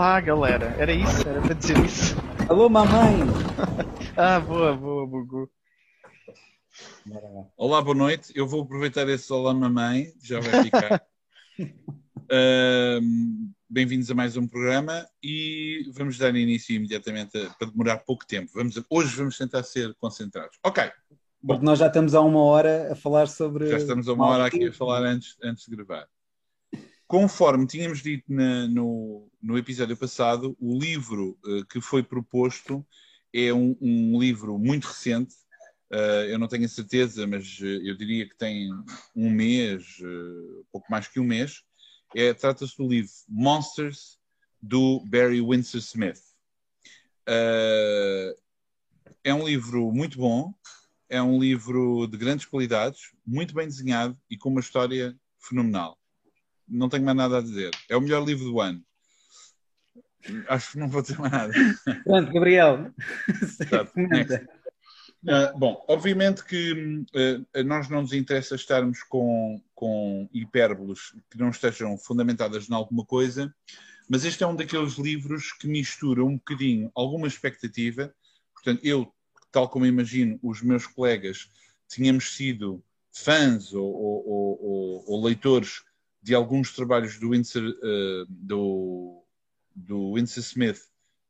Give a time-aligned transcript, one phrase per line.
[0.00, 0.74] Olá, galera.
[0.78, 1.28] Era isso?
[1.28, 2.16] Era para dizer isso?
[2.48, 3.18] Alô, mamãe!
[4.16, 5.50] ah, boa, boa, Bugu.
[7.54, 8.32] Olá, boa noite.
[8.34, 11.02] Eu vou aproveitar esse Olá, mamãe, já vai ficar.
[11.60, 13.00] uh,
[13.68, 18.50] Bem-vindos a mais um programa e vamos dar início imediatamente a, para demorar pouco tempo.
[18.54, 20.58] Vamos, hoje vamos tentar ser concentrados.
[20.64, 20.82] Ok.
[20.82, 20.92] Bom,
[21.52, 23.66] Porque nós já estamos há uma hora a falar sobre.
[23.66, 26.08] Já estamos há uma hora aqui a falar antes, antes de gravar.
[27.10, 32.86] Conforme tínhamos dito na, no, no episódio passado, o livro uh, que foi proposto
[33.34, 35.34] é um, um livro muito recente.
[35.92, 38.70] Uh, eu não tenho a certeza, mas uh, eu diria que tem
[39.16, 40.00] um mês,
[40.70, 41.64] pouco mais que um mês.
[42.14, 44.20] É, Trata-se do livro Monsters,
[44.62, 46.22] do Barry Windsor Smith.
[47.26, 50.54] é um livro muito bom,
[51.08, 55.99] é um livro de grandes qualidades, muito bem desenhado e com uma história fenomenal
[56.70, 57.70] não tenho mais nada a dizer.
[57.88, 58.82] É o melhor livro do ano.
[60.48, 61.52] Acho que não vou dizer mais nada.
[62.04, 62.92] Pronto, Gabriel.
[65.22, 71.50] Uh, bom, obviamente que uh, nós não nos interessa estarmos com, com hipérboles que não
[71.50, 73.52] estejam fundamentadas em alguma coisa,
[74.08, 78.14] mas este é um daqueles livros que mistura um bocadinho alguma expectativa.
[78.52, 79.12] Portanto, eu,
[79.50, 81.48] tal como imagino, os meus colegas
[81.88, 84.26] tínhamos sido fãs ou, ou,
[84.62, 85.82] ou, ou leitores
[86.22, 89.22] de alguns trabalhos do Winsor, uh, do,
[89.74, 90.80] do Winsor Smith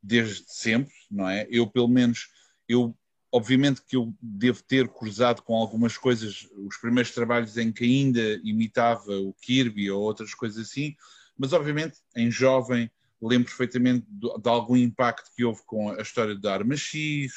[0.01, 1.47] desde sempre, não é?
[1.49, 2.29] Eu, pelo menos,
[2.67, 2.95] eu,
[3.31, 8.39] obviamente que eu devo ter cruzado com algumas coisas, os primeiros trabalhos em que ainda
[8.43, 10.95] imitava o Kirby ou outras coisas assim,
[11.37, 12.89] mas obviamente, em jovem,
[13.21, 17.31] lembro perfeitamente de, de algum impacto que houve com a história da Arma X,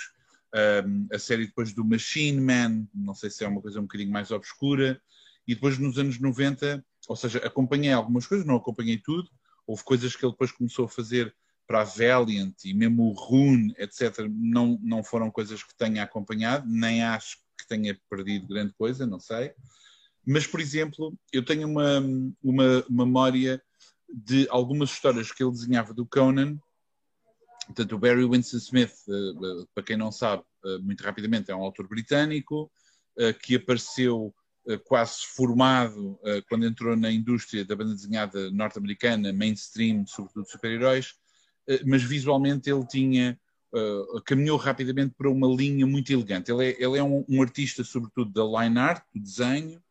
[0.87, 4.11] um, a série depois do Machine Man, não sei se é uma coisa um bocadinho
[4.11, 5.01] mais obscura,
[5.47, 9.29] e depois nos anos 90 ou seja, acompanhei algumas coisas, não acompanhei tudo.
[9.67, 11.35] Houve coisas que ele depois começou a fazer
[11.67, 16.67] para a Valiant e mesmo o Rune, etc., não, não foram coisas que tenha acompanhado,
[16.69, 19.53] nem acho que tenha perdido grande coisa, não sei.
[20.27, 22.03] Mas, por exemplo, eu tenho uma,
[22.43, 23.63] uma memória
[24.09, 26.59] de algumas histórias que ele desenhava do Conan.
[27.67, 31.57] Portanto, o Barry Winston Smith, eh, eh, para quem não sabe, eh, muito rapidamente, é
[31.57, 32.71] um autor britânico
[33.45, 34.35] que apareceu
[34.85, 41.15] quase formado eh, quando entrou na indústria da banda desenhada norte-americana, mainstream, sobretudo super-heróis,
[41.69, 43.39] eh, mas visualmente ele tinha
[44.25, 46.49] caminhou rapidamente para uma linha muito elegante.
[46.49, 49.83] Ele é, ele é um, um, artista, sobretudo, da line art, do desenho.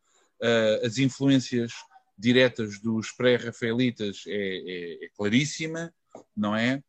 [0.82, 1.74] as influências
[2.18, 5.94] diretas dos pré-rafaelitas é, é, é, claríssima,
[6.34, 6.82] não é?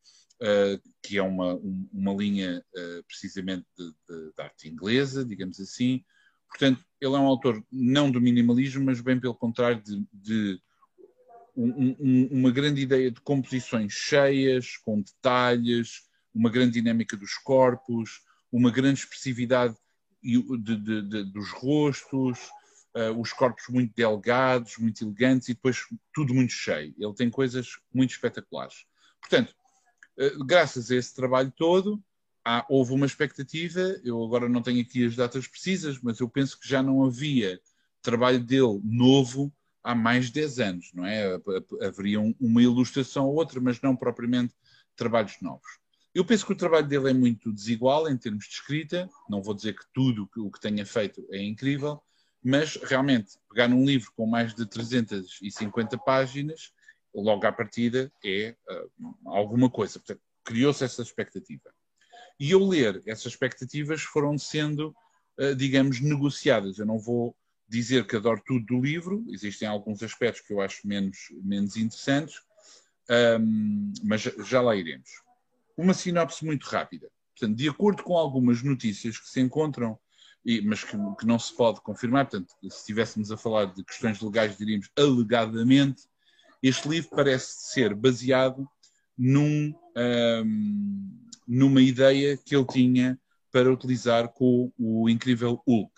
[1.02, 1.58] que é uma,
[1.92, 2.64] uma linha
[3.08, 6.04] precisamente de, de, de arte inglesa, digamos assim.
[6.54, 10.60] Portanto, ele é um autor não do minimalismo, mas bem pelo contrário de, de
[11.56, 18.22] um, um, uma grande ideia de composições cheias, com detalhes, uma grande dinâmica dos corpos,
[18.52, 19.74] uma grande expressividade
[20.22, 22.38] de, de, dos rostos,
[22.94, 25.80] uh, os corpos muito delgados, muito elegantes e depois
[26.14, 26.94] tudo muito cheio.
[26.96, 28.86] Ele tem coisas muito espetaculares.
[29.20, 29.52] Portanto,
[30.20, 32.00] uh, graças a esse trabalho todo,
[32.44, 36.58] há, houve uma expectativa, eu agora não tenho aqui as datas precisas, mas eu penso
[36.58, 37.60] que já não havia
[38.02, 39.52] trabalho dele novo
[39.82, 41.40] há mais de 10 anos, não é?
[41.80, 44.54] Haveria uma ilustração ou outra, mas não propriamente
[44.94, 45.78] trabalhos novos.
[46.14, 49.54] Eu penso que o trabalho dele é muito desigual em termos de escrita, não vou
[49.54, 52.00] dizer que tudo o que tenha feito é incrível,
[52.42, 56.72] mas realmente pegar num livro com mais de 350 páginas,
[57.14, 59.98] logo à partida é uh, alguma coisa.
[59.98, 61.74] Portanto, criou-se essa expectativa.
[62.38, 64.94] E eu ler essas expectativas foram sendo,
[65.38, 66.78] uh, digamos, negociadas.
[66.78, 67.36] Eu não vou
[67.68, 72.40] dizer que adoro tudo do livro, existem alguns aspectos que eu acho menos, menos interessantes,
[73.40, 75.10] um, mas já lá iremos.
[75.76, 77.10] Uma sinopse muito rápida.
[77.36, 79.98] Portanto, de acordo com algumas notícias que se encontram,
[80.44, 84.20] e, mas que, que, não se pode confirmar, portanto, se estivéssemos a falar de questões
[84.20, 86.02] legais, diríamos alegadamente,
[86.62, 88.68] este livro parece ser baseado
[89.16, 93.18] num, um, numa ideia que ele tinha
[93.52, 95.92] para utilizar com o incrível Hulk.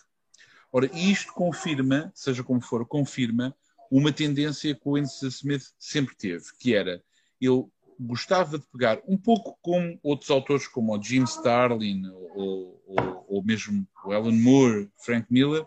[0.73, 3.55] Ora, isto confirma, seja como for, confirma
[3.91, 7.03] uma tendência que o Winston Smith sempre teve, que era
[7.41, 7.65] ele
[7.99, 13.43] gostava de pegar um pouco como outros autores como o Jim Starlin ou, ou, ou
[13.43, 15.65] mesmo o Alan Moore, Frank Miller,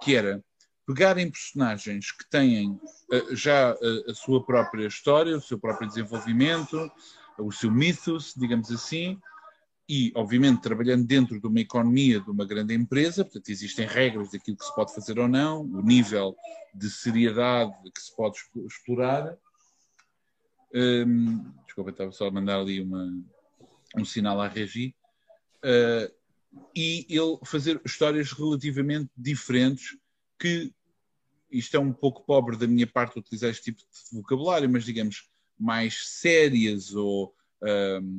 [0.00, 0.42] que era
[0.86, 6.90] pegarem personagens que têm uh, já uh, a sua própria história, o seu próprio desenvolvimento,
[7.38, 9.20] o seu mythos, digamos assim,
[9.88, 14.56] e, obviamente, trabalhando dentro de uma economia de uma grande empresa, portanto, existem regras daquilo
[14.56, 16.36] que se pode fazer ou não, o nível
[16.74, 19.36] de seriedade que se pode explorar.
[20.74, 23.12] Um, desculpa, estava só a mandar ali uma,
[23.96, 24.94] um sinal à regi.
[25.58, 26.12] Uh,
[26.74, 29.96] e ele fazer histórias relativamente diferentes
[30.38, 30.72] que
[31.50, 35.30] isto é um pouco pobre da minha parte utilizar este tipo de vocabulário, mas digamos
[35.62, 37.34] mais sérias ou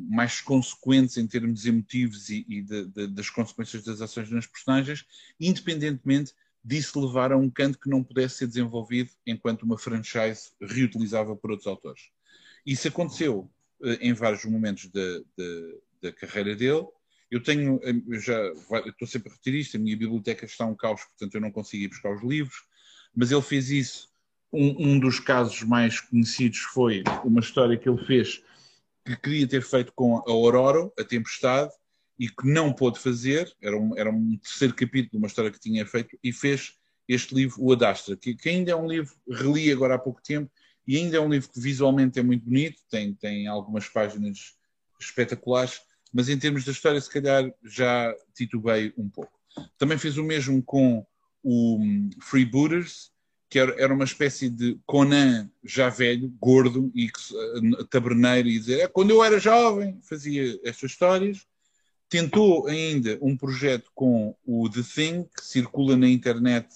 [0.10, 5.06] mais consequentes em termos emotivos e, e de, de, das consequências das ações nas personagens,
[5.38, 6.32] independentemente
[6.64, 11.52] disso levar a um canto que não pudesse ser desenvolvido enquanto uma franchise reutilizava por
[11.52, 12.04] outros autores.
[12.66, 13.52] Isso aconteceu
[13.82, 14.90] uh, em vários momentos
[16.02, 16.88] da carreira dele.
[17.30, 20.76] Eu tenho, eu já eu estou sempre a repetir isto, a minha biblioteca está um
[20.76, 22.64] caos, portanto eu não consigo ir buscar os livros
[23.16, 24.13] mas ele fez isso.
[24.54, 28.44] Um, um, dos casos mais conhecidos foi uma história que ele fez
[29.04, 31.72] que queria ter feito com a Aurora, a Tempestade,
[32.20, 33.52] e que não pôde fazer.
[33.60, 36.76] Era um, era um terceiro capítulo de uma história que tinha feito e fez
[37.08, 40.50] este livro, O Adastra, que, que ainda é um livro, reli agora há pouco tempo,
[40.88, 44.56] e ainda é um livro que visualmente é muito bonito, tem, tem algumas páginas
[45.00, 45.82] espetaculares,
[46.14, 49.34] mas em termos da história, se calhar já titubei um pouco.
[49.78, 51.06] Também fez o mesmo com
[51.44, 51.80] o
[52.22, 53.12] Freebooters,
[53.54, 58.88] que era, uma espécie de Conan já velho, gordo e uh, taberneiro, e dizer: é,
[58.88, 61.46] quando eu era jovem fazia estas histórias.
[62.10, 66.68] Tentou ainda um projeto com o The Thing, que circula na internet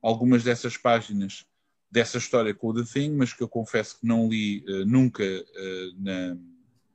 [0.00, 1.44] algumas dessas páginas
[1.90, 5.24] dessa história com o The Thing, mas que eu confesso que não li uh, nunca
[5.24, 6.36] uh, na,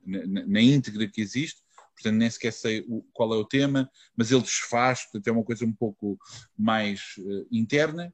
[0.06, 1.62] na, na íntegra que existe
[1.94, 5.44] portanto nem sequer sei o, qual é o tema, mas ele desfaz, portanto é uma
[5.44, 6.18] coisa um pouco
[6.56, 8.12] mais uh, interna.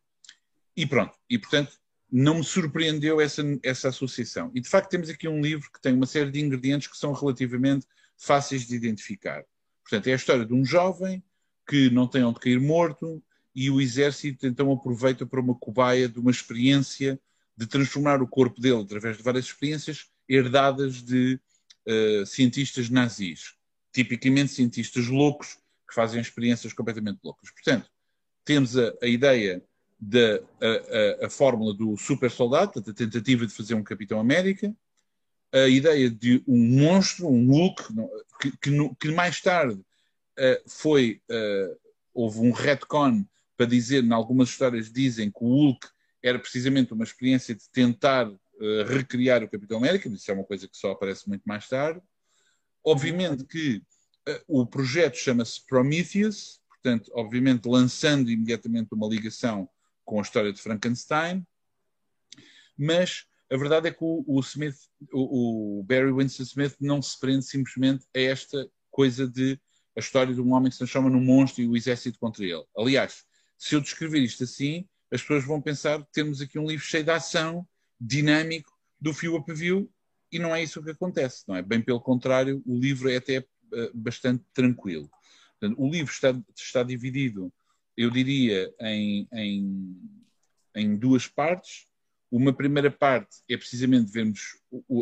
[0.77, 1.79] E pronto, e portanto
[2.11, 4.51] não me surpreendeu essa, essa associação.
[4.55, 7.13] E de facto temos aqui um livro que tem uma série de ingredientes que são
[7.13, 7.87] relativamente
[8.17, 9.45] fáceis de identificar.
[9.83, 11.23] Portanto, é a história de um jovem
[11.69, 13.23] que não tem onde cair morto
[13.55, 17.21] e o exército então aproveita para uma cobaia de uma experiência
[17.57, 21.41] de transformar o corpo dele através de várias experiências herdadas de
[21.87, 23.57] uh, cientistas nazis
[23.97, 25.57] tipicamente cientistas loucos
[25.89, 27.51] que fazem experiências completamente loucas.
[27.51, 27.91] Portanto,
[28.45, 29.65] temos a, a ideia
[29.99, 34.75] da a, a, a, fórmula do super soldado, da tentativa de fazer um Capitão América,
[35.53, 37.83] a ideia de um monstro, um Hulk,
[38.41, 41.79] que, que, que mais tarde uh, foi, uh,
[42.13, 43.25] houve um retcon
[43.57, 45.89] para dizer, em algumas histórias dizem que o Hulk
[46.23, 50.45] era precisamente uma experiência de tentar uh, recriar o Capitão América, mas isso é uma
[50.45, 52.01] coisa que só aparece muito mais tarde.
[52.85, 53.83] Obviamente que
[54.49, 59.69] o projeto chama-se Prometheus, portanto, obviamente lançando imediatamente uma ligação
[60.07, 61.47] com a história de Frankenstein,
[62.79, 64.77] mas a verdade é que o, o Smith,
[65.13, 69.61] o, o, Barry Winston Smith não se prende simplesmente a esta coisa de
[69.97, 72.65] a história de um homem que se transforma num monstro e o exército contra ele.
[72.77, 73.25] Aliás,
[73.57, 77.05] se eu descrever isto assim, as pessoas vão pensar que temos aqui um livro cheio
[77.05, 77.67] de ação,
[77.99, 78.71] dinâmico,
[79.01, 79.91] do fio a pavio,
[80.31, 81.63] e não é isso que acontece, não é?
[81.63, 85.11] Bem pelo contrário, o livro é até uh, bastante tranquilo.
[85.59, 87.53] Portanto, o livro está, está dividido,
[87.97, 89.97] eu diria, em, em,
[90.75, 91.87] em duas partes.
[92.31, 94.59] Uma primeira parte é precisamente vermos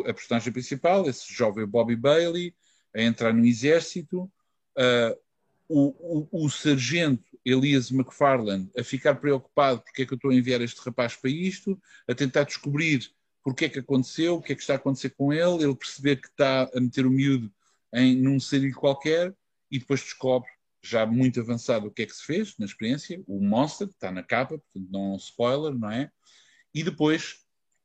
[0.07, 2.55] a personagem principal, esse jovem Bobby Bailey,
[2.95, 4.31] a entrar no exército,
[4.77, 5.19] uh,
[5.67, 10.35] o, o, o, sargento Elias McFarland a ficar preocupado porque é que eu estou a
[10.35, 13.11] enviar este rapaz para isto, a tentar descobrir
[13.45, 16.15] porque é que aconteceu, o que é que está a acontecer com ele, ele perceber
[16.15, 17.51] que está a meter o miúdo
[17.93, 19.35] em num sarilho qualquer
[19.69, 20.49] e depois descobre,
[20.85, 24.21] já muito avançado, o que é que se fez na experiência, o monster, está na
[24.21, 26.11] capa, portanto não é um spoiler, não é?
[26.73, 27.37] E depois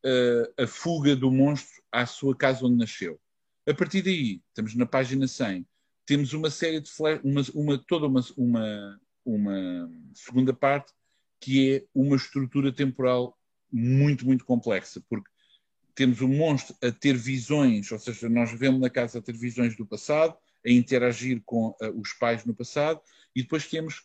[0.05, 3.19] uh, a fuga do monstro à sua casa onde nasceu.
[3.67, 5.67] A partir daí, estamos na página 100,
[6.05, 10.93] temos uma série de flash, uma, uma, toda uma, uma, uma segunda parte
[11.41, 13.37] que é uma estrutura temporal
[13.73, 15.31] muito, muito complexa, porque
[15.95, 19.77] temos o monstro a ter visões, ou seja, nós vemos na casa a ter visões
[19.77, 23.01] do passado, a interagir com uh, os pais no passado,
[23.35, 24.05] e depois temos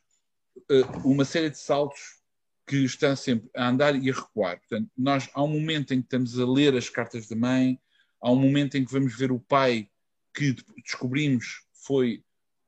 [0.71, 2.19] uh, uma série de saltos
[2.67, 4.59] que estão sempre a andar e a recuar.
[4.59, 7.79] Portanto, nós há um momento em que estamos a ler as cartas da mãe,
[8.19, 9.89] há um momento em que vamos ver o pai
[10.33, 12.23] que descobrimos foi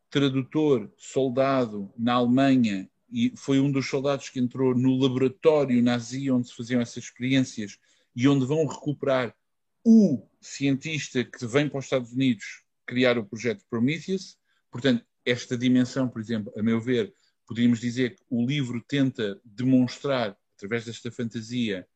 [0.09, 6.47] tradutor, soldado na Alemanha e foi um dos soldados que entrou no laboratório nazi onde
[6.47, 7.77] se faziam essas experiências
[8.15, 9.35] e onde vão recuperar
[9.83, 14.37] o cientista que vem para os Estados Unidos criar o projeto Prometheus.
[14.71, 17.13] Portanto, esta dimensão, por exemplo, a meu ver,
[17.45, 21.87] poderíamos dizer que o livro tenta demonstrar, através desta fantasia,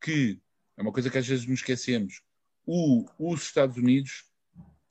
[0.00, 0.40] que
[0.76, 2.22] é uma coisa que às vezes nos esquecemos,
[2.66, 4.24] o, os Estados Unidos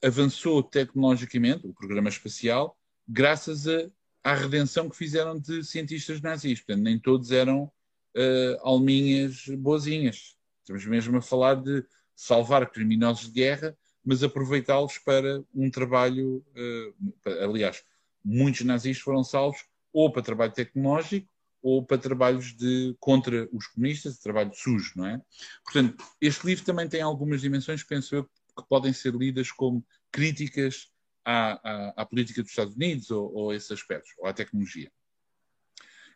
[0.03, 3.89] avançou tecnologicamente, o programa espacial, graças a,
[4.23, 6.59] à redenção que fizeram de cientistas nazis.
[6.59, 10.37] Portanto, nem todos eram uh, alminhas boazinhas.
[10.61, 11.83] Estamos mesmo a falar de
[12.15, 16.37] salvar criminosos de guerra, mas aproveitá-los para um trabalho.
[16.55, 17.83] Uh, aliás,
[18.23, 21.27] muitos nazis foram salvos ou para trabalho tecnológico
[21.61, 25.21] ou para trabalhos de contra os comunistas, trabalho sujo, não é?
[25.61, 30.89] Portanto, este livro também tem algumas dimensões, penso eu, que podem ser lidas como críticas
[31.25, 34.89] à, à, à política dos Estados Unidos ou, ou esses aspectos, ou à tecnologia.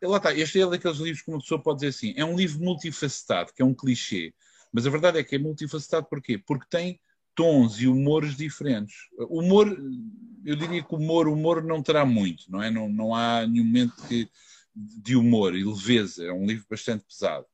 [0.01, 2.38] E lá está, este é daqueles livros que uma pessoa pode dizer assim, é um
[2.38, 4.33] livro multifacetado, que é um clichê,
[4.71, 6.38] mas a verdade é que é multifacetado porquê?
[6.38, 6.98] Porque tem
[7.35, 8.95] tons e humores diferentes.
[9.29, 9.67] Humor,
[10.45, 12.69] eu diria que humor, humor não terá muito, não é?
[12.69, 14.29] Não, não há nenhum momento que,
[14.75, 17.45] de humor e leveza, é um livro bastante pesado.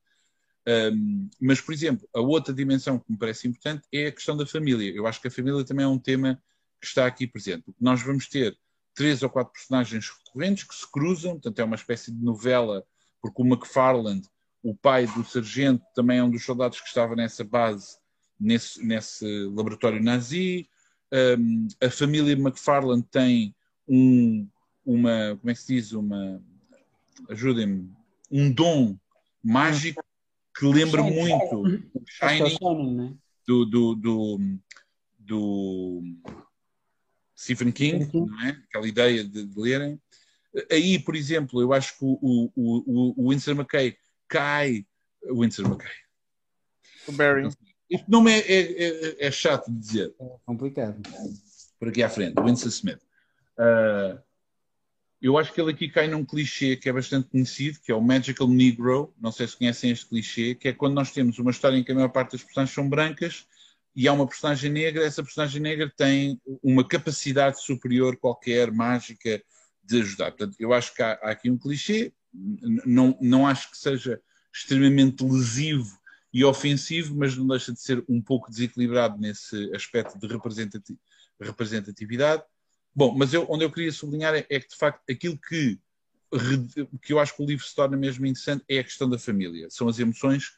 [0.67, 4.45] Um, mas, por exemplo, a outra dimensão que me parece importante é a questão da
[4.45, 4.91] família.
[4.93, 6.41] Eu acho que a família também é um tema
[6.81, 7.63] que está aqui presente.
[7.79, 8.57] Nós vamos ter
[8.93, 12.83] três ou quatro personagens recorrentes que se cruzam, portanto é uma espécie de novela,
[13.21, 14.27] porque o McFarland,
[14.61, 17.97] o pai do sargento, também é um dos soldados que estava nessa base,
[18.39, 20.69] nesse, nesse laboratório nazi.
[21.11, 23.55] Um, a família McFarland tem
[23.87, 24.47] um,
[24.85, 26.41] uma, como é que se diz, uma,
[27.29, 27.89] ajudem-me,
[28.31, 28.97] um dom
[29.43, 30.03] mágico
[30.57, 33.13] que lembra muito o Shining é?
[33.45, 34.39] do, do, do,
[35.19, 36.03] do
[37.37, 38.49] Stephen King, não é?
[38.49, 40.01] aquela ideia de, de, lerem.
[40.71, 43.95] Aí, por exemplo, eu acho que o, o, o, o Winston McKay
[44.27, 44.85] cai.
[45.23, 45.91] O Winston McKay.
[47.07, 47.49] O Barry.
[47.89, 50.13] Este nome é, é, é, é, chato de dizer.
[50.19, 51.01] É complicado.
[51.79, 52.99] Por aqui à frente, Winston Smith.
[53.57, 54.19] Uh,
[55.21, 58.01] eu acho que ele aqui cai num clichê que é bastante conhecido, que é o
[58.01, 59.13] Magical Negro.
[59.19, 61.91] Não sei se conhecem este clichê, que é quando nós temos uma história em que
[61.91, 63.47] a maior parte das personagens são brancas
[63.95, 69.41] e há uma personagem negra, essa personagem negra tem uma capacidade superior qualquer, mágica,
[69.83, 70.31] de ajudar.
[70.31, 72.13] Portanto, eu acho que há, há aqui um clichê,
[72.85, 74.21] não, não acho que seja
[74.53, 75.97] extremamente lesivo
[76.37, 80.27] e ofensivo, mas não deixa de ser um pouco desequilibrado nesse aspecto de
[81.39, 82.43] representatividade.
[82.95, 85.79] Bom, mas eu, onde eu queria sublinhar é, é, que, de facto, aquilo que,
[87.01, 89.67] que eu acho que o livro se torna mesmo interessante é a questão da família.
[89.71, 90.51] São as emoções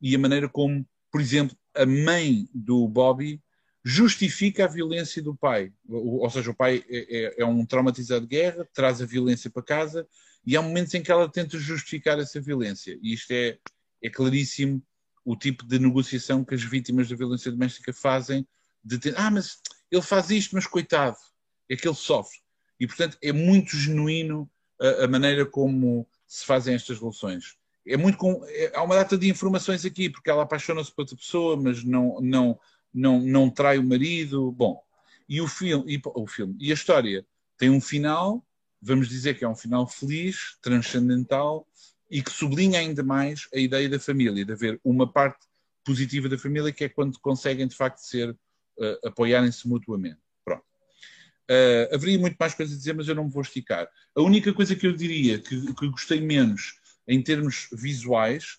[0.00, 0.82] e a maneira como,
[1.12, 3.38] por exemplo, a mãe do Bobby
[3.84, 5.70] justifica a violência do pai.
[5.86, 9.62] Ou seja, o pai é, é, é, um traumatizado de guerra, traz a violência para
[9.62, 10.08] casa
[10.46, 12.98] e há momentos em que ela tenta justificar essa violência.
[13.02, 13.58] E isto é,
[14.02, 14.82] é claríssimo
[15.30, 18.46] o tipo de negociação que as vítimas da violência doméstica fazem
[18.82, 19.58] de ter, ah, mas
[19.90, 21.16] ele faz isto, mas coitado,
[21.68, 22.38] é que ele sofre.
[22.80, 27.58] E, portanto, é muito genuíno a, a maneira como se fazem estas relações
[27.88, 31.16] é muito com, é, há uma data de informações aqui, porque ela apaixona-se por outra
[31.16, 32.60] pessoa, mas não, não,
[32.92, 34.52] não, não trai o marido.
[34.52, 34.80] Bom,
[35.28, 38.44] e o filme, e, o filme, e a história tem um final,
[38.80, 41.66] vamos dizer que é um final feliz, transcendental,
[42.10, 45.46] e que sublinha ainda mais a ideia da família, de haver uma parte
[45.84, 50.18] positiva da família, que é quando conseguem de facto ser, uh, apoiarem-se mutuamente.
[50.44, 50.64] Pronto.
[51.50, 53.88] Uh, haveria muito mais coisas a dizer, mas eu não me vou esticar.
[54.14, 56.74] A única coisa que eu diria que, que gostei menos
[57.06, 58.58] em termos visuais,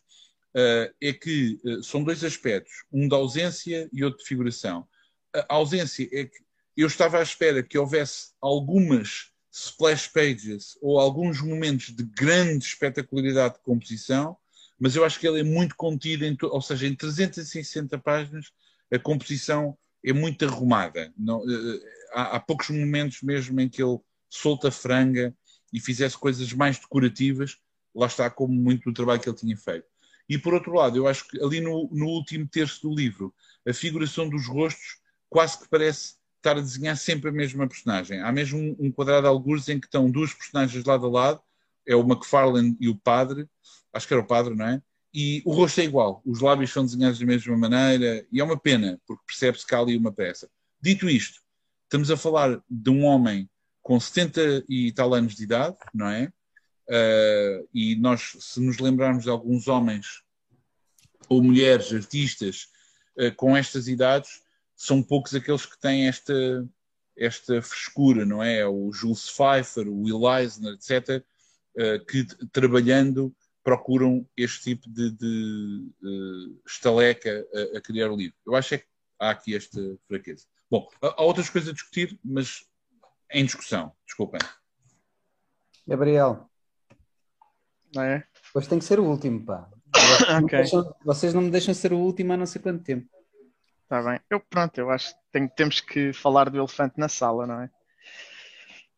[0.56, 4.88] uh, é que são dois aspectos, um da ausência e outro de figuração.
[5.34, 6.38] A ausência é que
[6.76, 13.56] eu estava à espera que houvesse algumas splash pages ou alguns momentos de grande espetacularidade
[13.56, 14.38] de composição,
[14.80, 18.52] mas eu acho que ele é muito contido, em ou seja, em 360 páginas
[18.92, 21.14] a composição é muito arrumada.
[21.18, 21.82] Não, uh,
[22.14, 25.36] há, há, poucos momentos mesmo em que ele solta franga
[25.74, 27.58] e fizesse coisas mais decorativas,
[27.94, 29.86] lá está como muito do trabalho que ele tinha feito.
[30.28, 33.34] E por outro lado, eu acho que ali no, no último terço do livro,
[33.68, 38.22] a figuração dos rostos quase que parece estar a desenhar sempre a mesma personagem.
[38.22, 41.42] Há mesmo um, quadrado de algures em que estão duas personagens lado a lado,
[41.86, 43.48] é o McFarlane e o padre,
[43.94, 44.82] acho que era o padre, não é?
[45.14, 48.60] E o rosto é igual, os lábios são desenhados da mesma maneira, e é uma
[48.60, 50.50] pena, porque percebe-se que há ali uma peça.
[50.82, 51.42] Dito isto,
[51.84, 53.50] estamos a falar de um homem
[53.82, 56.32] com 70 e tal anos de idade, não é?
[56.88, 60.24] Uh, e nós, se nos lembrarmos de alguns homens
[61.28, 62.68] ou mulheres artistas
[63.18, 64.42] uh, com estas idades,
[64.80, 66.34] são poucos aqueles que têm esta,
[67.18, 68.66] esta frescura, não é?
[68.66, 71.22] O Jules Pfeiffer, o Will Eisner, etc.,
[71.78, 75.92] ah, que trabalhando procuram este tipo de, de
[76.66, 78.38] estaleca a, a, criar o livro.
[78.48, 78.86] Eu acho é que
[79.20, 80.46] há aqui esta fraqueza.
[80.72, 82.66] Bom, há outras coisas a discutir, mas
[83.32, 84.40] em discussão, desculpem.
[85.86, 86.50] Gabriel,
[87.94, 88.26] não é?
[88.54, 89.70] Pois tem que ser o último, pá.
[90.42, 90.60] okay.
[90.60, 93.19] deixam, vocês não me deixam ser o último há não sei quanto tempo.
[93.90, 94.20] Está bem.
[94.30, 97.70] Eu, pronto, eu acho que tem, temos que falar do elefante na sala, não é?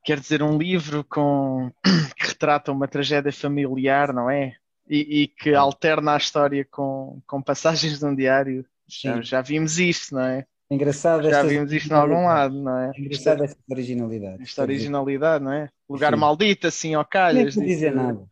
[0.04, 1.72] Quer dizer, um livro com,
[2.18, 4.54] que retrata uma tragédia familiar, não é?
[4.90, 8.66] E, e que alterna a história com, com passagens de um diário.
[8.86, 10.46] Já, já, vimos isso, não é?
[10.70, 12.92] Engraçado Já vimos isto em algum lado, não é?
[12.98, 14.44] Engraçado esta originalidade.
[14.44, 15.70] Esta originalidade, não é?
[15.90, 16.20] Lugar Sim.
[16.20, 17.56] maldito, assim, ao calhas.
[17.56, 18.28] Não dizer nada.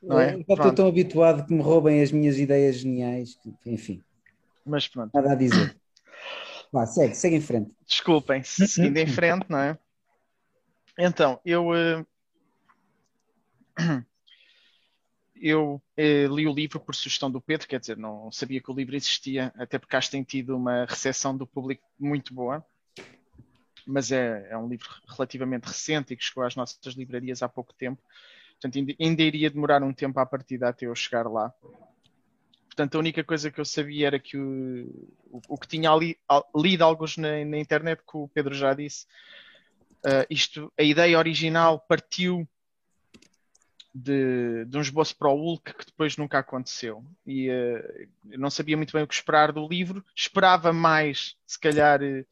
[0.00, 0.34] Não é?
[0.34, 4.00] Eu estou tão habituado que me roubem as minhas ideias geniais, enfim.
[4.64, 5.10] Mas pronto.
[5.12, 5.74] Nada a dizer.
[6.74, 7.70] Vá, segue, segue em frente.
[7.86, 9.78] Desculpem, seguindo em frente, não é?
[10.98, 11.68] Então, eu.
[11.68, 12.04] Uh...
[15.40, 18.74] eu eh, li o livro por sugestão do Pedro, quer dizer, não sabia que o
[18.74, 22.66] livro existia, até porque acho que tem tido uma recepção do público muito boa.
[23.86, 27.72] Mas é, é um livro relativamente recente e que chegou às nossas livrarias há pouco
[27.72, 28.02] tempo.
[28.54, 31.54] Portanto, ainda, ainda iria demorar um tempo à partida até eu chegar lá.
[32.74, 34.84] Portanto, a única coisa que eu sabia era que o,
[35.30, 36.18] o, o que tinha ali,
[36.56, 39.06] lido alguns na, na, internet, que o Pedro já disse,
[40.04, 42.48] uh, isto, a ideia original partiu
[43.94, 47.04] de, de um esboço para o Hulk que depois nunca aconteceu.
[47.24, 50.04] E uh, eu não sabia muito bem o que esperar do livro.
[50.12, 52.26] Esperava mais, se calhar, uh,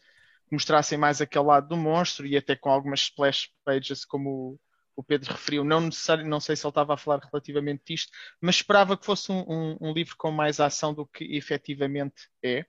[0.50, 4.58] mostrassem mais aquele lado do monstro e até com algumas splash pages, como
[4.96, 5.64] o Pedro referiu.
[5.64, 9.30] Não necessário, não sei se ele estava a falar relativamente disto, mas esperava que fosse
[9.30, 12.64] um, um, um livro com mais ação do que efetivamente é.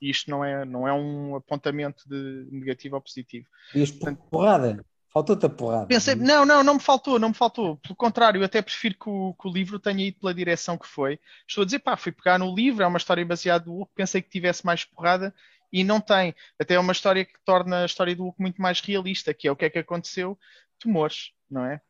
[0.00, 3.46] E isto não é, não é um apontamento de negativo ou positivo.
[3.72, 4.84] Portanto, porrada.
[5.12, 5.86] Faltou-te a porrada.
[5.86, 7.76] Pensei, não, não, não me faltou, não me faltou.
[7.78, 10.86] Pelo contrário, eu até prefiro que o, que o, livro tenha ido pela direção que
[10.86, 11.18] foi.
[11.48, 14.22] Estou a dizer, pá, fui pegar no livro, é uma história baseada no Hulk, pensei
[14.22, 15.34] que tivesse mais porrada
[15.72, 16.32] e não tem.
[16.58, 19.52] Até é uma história que torna a história do Hulk muito mais realista, que é
[19.52, 20.38] o que é que aconteceu?
[20.78, 21.80] Tumores, não é?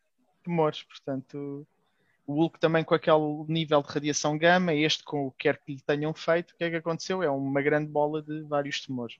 [0.42, 1.66] Tumores, portanto,
[2.26, 5.72] o Hulk também com aquele nível de radiação gama, este com o que quer que
[5.72, 7.22] lhe tenham feito, o que é que aconteceu?
[7.22, 9.16] É uma grande bola de vários tumores.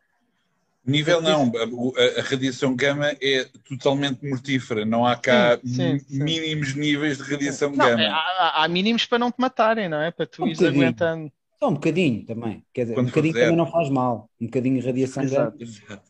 [0.87, 6.23] Nível não, a, a, radiação gama é totalmente mortífera, não há cá sim, sim, sim.
[6.23, 8.03] mínimos níveis de radiação não, gama.
[8.03, 10.11] É, há, há, mínimos para não te matarem, não é?
[10.11, 11.31] Para tu um ires aguentando.
[11.59, 14.81] Só um bocadinho também, quer dizer, Quando um bocadinho também não faz mal, um bocadinho
[14.81, 15.59] de radiação Exato.
[15.59, 16.03] gama.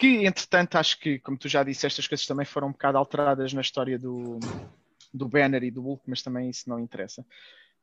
[0.00, 3.52] Que, entretanto, acho que, como tu já disse, estas coisas também foram um bocado alteradas
[3.52, 4.40] na história do,
[5.12, 7.20] do Banner e do Hulk, mas também isso não interessa.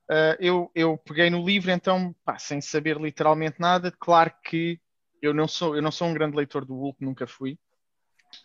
[0.09, 4.81] Uh, eu, eu peguei no livro, então, pá, sem saber literalmente nada, claro que
[5.21, 7.55] eu não sou, eu não sou um grande leitor do Hulk, nunca fui.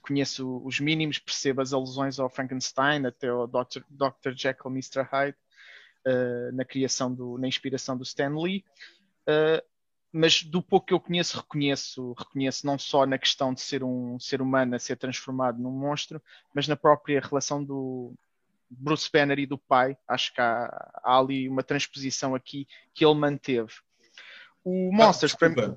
[0.03, 3.81] Conheço os mínimos, percebo as alusões ao Frankenstein, até ao Dr.
[3.89, 4.33] Dr.
[4.37, 5.01] Jekyll Mr.
[5.11, 5.39] Hyde,
[6.07, 8.67] uh, na criação, do, na inspiração do Stan Lee.
[9.27, 9.72] Uh,
[10.12, 14.20] mas do pouco que eu conheço, reconheço, reconheço não só na questão de ser um
[14.20, 16.20] ser humano a ser transformado num monstro,
[16.55, 18.12] mas na própria relação do
[18.68, 19.96] Bruce Banner e do pai.
[20.07, 23.72] Acho que há, há ali uma transposição aqui que ele manteve.
[24.62, 25.77] O ah, Monsters, ah, para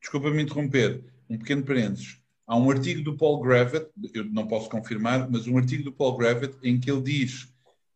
[0.00, 2.20] desculpa-me interromper, um pequeno parênteses.
[2.46, 6.16] Há um artigo do Paul Gravett, eu não posso confirmar, mas um artigo do Paul
[6.16, 7.52] Gravett em que ele diz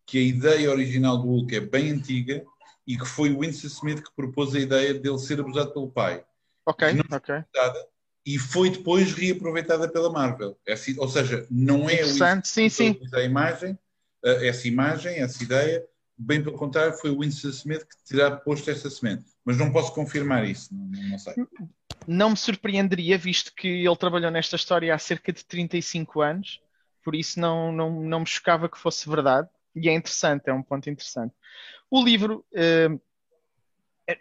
[0.07, 2.45] que a ideia original do Hulk é bem antiga
[2.87, 6.25] e que foi o Winston Smith que propôs a ideia dele ser abusado pelo pai.
[6.67, 7.45] Ok, ok.
[8.25, 10.57] E foi depois reaproveitada pela Marvel.
[10.67, 13.01] É assim, ou seja, não é o Winston sim, sim.
[13.13, 13.77] a imagem,
[14.25, 15.85] eh, essa imagem, essa ideia,
[16.17, 19.25] bem pelo contrário, foi o Winston Smith que terá posto essa semente.
[19.45, 21.35] Mas não posso confirmar isso, não, não sei
[22.07, 26.61] não me surpreenderia, visto que ele trabalhou nesta história há cerca de 35 anos,
[27.03, 30.63] por isso não, não, não me chocava que fosse verdade, e é interessante, é um
[30.63, 31.35] ponto interessante.
[31.91, 32.45] O livro.
[32.53, 33.01] Uh,
[34.09, 34.19] é,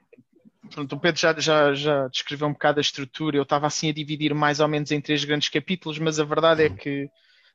[0.69, 3.93] pronto, o Pedro já, já, já descreveu um bocado a estrutura, eu estava assim a
[3.93, 7.09] dividir mais ou menos em três grandes capítulos, mas a verdade é que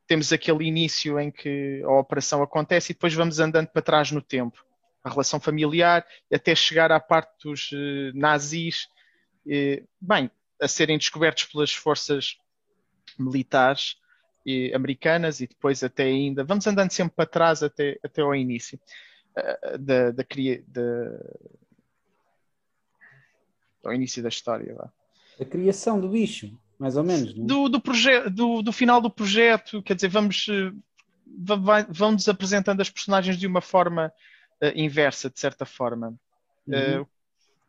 [0.06, 4.22] temos aquele início em que a operação acontece e depois vamos andando para trás no
[4.22, 4.64] tempo.
[5.02, 8.88] A relação familiar, até chegar à parte dos uh, nazis
[10.00, 10.28] bem,
[10.60, 12.36] a serem descobertos pelas forças
[13.16, 13.96] militares
[14.74, 18.78] americanas e depois até ainda, vamos andando sempre para trás até, até ao início
[19.36, 20.24] uh, da, da,
[23.82, 24.74] da, início da história.
[24.74, 24.92] Lá.
[25.40, 27.34] A criação do bicho, mais ou menos.
[27.34, 27.44] Não?
[27.44, 27.46] É?
[27.46, 27.82] Do, do,
[28.30, 30.74] do, do final do projeto, quer dizer, vamos uh,
[31.90, 34.12] vão-nos apresentando as personagens de uma forma
[34.62, 36.14] uh, inversa, de certa forma.
[36.66, 37.02] Uhum.
[37.02, 37.08] Uh,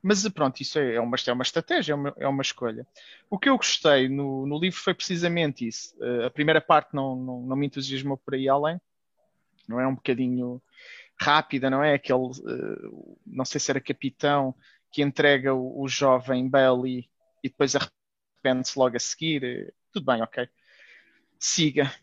[0.07, 2.87] mas pronto, isso é, é, uma, é uma estratégia, é uma, é uma escolha.
[3.29, 5.93] O que eu gostei no, no livro foi precisamente isso.
[5.97, 8.79] Uh, a primeira parte não, não, não, me entusiasmou por aí além.
[9.67, 10.61] Não é um bocadinho
[11.19, 11.95] rápida, não é?
[11.95, 14.55] Aquele, uh, não sei se era capitão,
[14.93, 17.09] que entrega o, o jovem Bailey
[17.43, 19.43] e depois arrepende-se logo a seguir.
[19.43, 20.47] Uh, tudo bem, ok.
[21.37, 21.93] Siga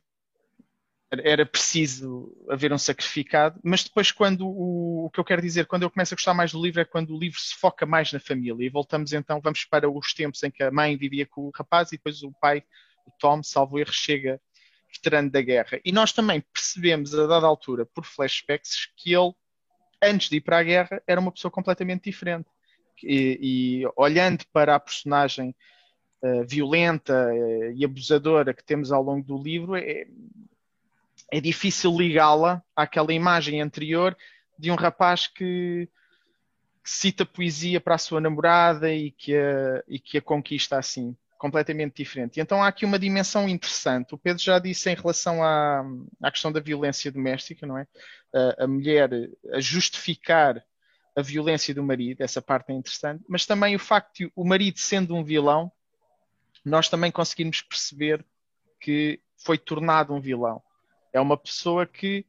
[1.23, 5.83] era preciso haver um sacrificado, mas depois quando o, o, que eu quero dizer, quando
[5.83, 8.21] eu começo a gostar mais do livro é quando o livro se foca mais na
[8.21, 11.53] família e voltamos então, vamos para os tempos em que a mãe vivia com o
[11.55, 12.63] rapaz e depois o pai,
[13.07, 14.41] o Tom, salvo erro, chega
[14.93, 15.81] veterano da guerra.
[15.85, 19.33] E nós também percebemos a dada altura, por flashbacks, que ele,
[20.03, 22.49] antes de ir para a guerra, era uma pessoa completamente diferente.
[23.03, 25.55] e, e olhando para a personagem
[26.23, 30.07] uh, violenta uh, e abusadora que temos ao longo do livro, é,
[31.37, 34.17] é difícil ligá-la àquela imagem anterior
[34.57, 35.89] de um rapaz que,
[36.81, 41.17] que, cita poesia para a sua namorada e que a, e que a conquista assim,
[41.37, 42.37] completamente diferente.
[42.37, 44.15] E então há aqui uma dimensão interessante.
[44.15, 45.85] O Pedro já disse em relação à,
[46.23, 47.89] à questão da violência doméstica, não é?
[48.33, 49.11] A, a mulher
[49.53, 50.65] a justificar
[51.17, 54.79] a violência do marido, essa parte é interessante, mas também o facto de o marido
[54.79, 55.71] sendo um vilão,
[56.65, 58.25] nós também conseguimos perceber
[58.81, 60.63] que foi tornado um vilão.
[61.15, 62.27] É uma pessoa que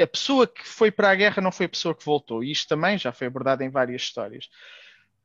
[0.00, 2.42] a pessoa que foi para a guerra não foi a pessoa que voltou.
[2.42, 4.48] E isto também já foi abordado em várias histórias.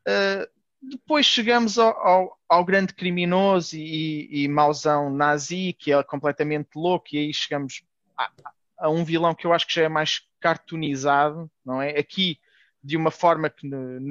[0.08, 0.46] Uh,
[0.82, 7.08] depois chegamos ao, ao, ao grande criminoso e, e, mauzão nazi, que é completamente louco,
[7.12, 7.84] e aí chegamos
[8.18, 8.32] a,
[8.80, 11.98] a, um vilão que eu acho que já é mais cartoonizado, não é?
[11.98, 12.38] Aqui,
[12.84, 13.68] de uma forma que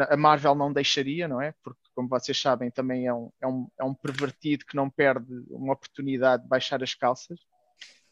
[0.08, 1.54] a Marvel não deixaria, não é?
[1.62, 5.32] Porque, como vocês sabem, também é um, é um, é um pervertido que não perde
[5.50, 7.38] uma oportunidade de baixar as calças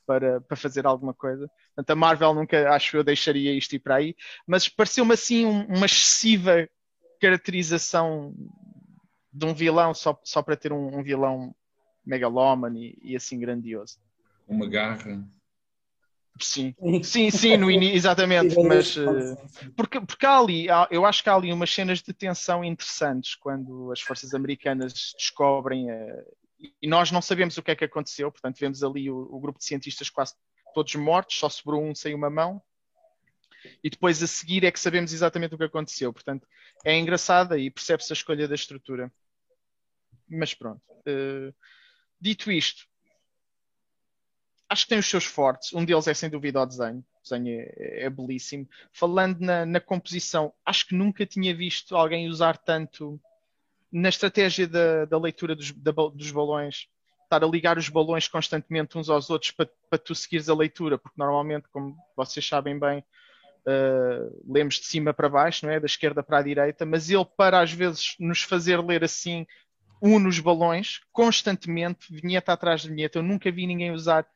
[0.06, 1.50] para, para fazer alguma coisa.
[1.74, 4.14] Portanto, a Marvel nunca, acho eu, deixaria isto ir para aí,
[4.46, 6.68] mas pareceu-me assim uma excessiva
[7.20, 8.34] caracterização
[9.32, 11.54] de um vilão só, só para ter um, um vilão
[12.04, 13.98] megalómano e, e, assim grandioso.
[14.46, 15.24] Uma garra.
[16.40, 17.92] Sim, sim, sim, no in...
[17.92, 19.36] exatamente, mas uh,
[19.76, 23.34] porque, porque há ali, há, eu acho que há ali umas cenas de tensão interessantes
[23.34, 26.24] quando as forças americanas descobrem uh,
[26.80, 29.58] e nós não sabemos o que é que aconteceu, portanto, vemos ali o, o, grupo
[29.58, 30.34] de cientistas quase
[30.74, 32.62] todos mortos, só sobrou um sem uma mão,
[33.82, 36.12] e depois a seguir é que sabemos exatamente o que aconteceu.
[36.12, 36.46] Portanto,
[36.84, 39.12] é engraçada e percebe-se a escolha da estrutura.
[40.28, 40.82] Mas pronto.
[41.06, 41.54] Uh,
[42.20, 42.86] dito isto,
[44.68, 45.72] acho que tem os seus fortes.
[45.72, 46.98] Um deles é sem dúvida o desenho.
[47.00, 48.68] O desenho é, é belíssimo.
[48.92, 53.20] Falando na, na, composição, acho que nunca tinha visto alguém usar tanto
[53.92, 56.88] na estratégia da, da leitura dos, da, dos balões,
[57.24, 60.98] estar a ligar os balões constantemente uns aos outros para, para tu seguires a leitura,
[60.98, 63.04] porque normalmente, como vocês sabem bem,
[63.66, 65.80] uh, lemos de cima para baixo, não é?
[65.80, 69.46] Da esquerda para a direita, mas ele, para às vezes nos fazer ler assim,
[70.00, 73.18] une os balões constantemente, vinheta atrás de vinheta.
[73.18, 74.26] Eu nunca vi ninguém usar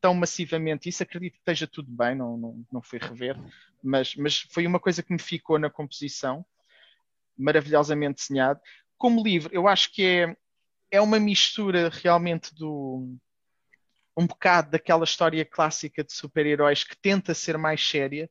[0.00, 1.02] tão massivamente isso.
[1.02, 3.36] Acredito que esteja tudo bem, não, não, não fui rever,
[3.82, 6.44] mas, mas foi uma coisa que me ficou na composição,
[7.36, 8.60] maravilhosamente desenhado
[9.00, 10.36] como livro, eu acho que é,
[10.90, 13.16] é uma mistura realmente do
[14.14, 18.30] um bocado daquela história clássica de super-heróis que tenta ser mais séria,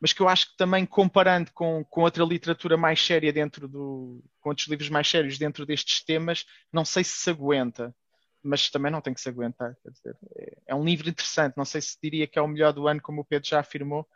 [0.00, 4.24] mas que eu acho que também comparando com, com outra literatura mais séria dentro do
[4.40, 7.94] com outros livros mais sérios dentro destes temas, não sei se se aguenta,
[8.42, 9.76] mas também não tem que se aguentar.
[9.84, 12.88] Dizer, é, é um livro interessante, não sei se diria que é o melhor do
[12.88, 14.08] ano, como o Pedro já afirmou,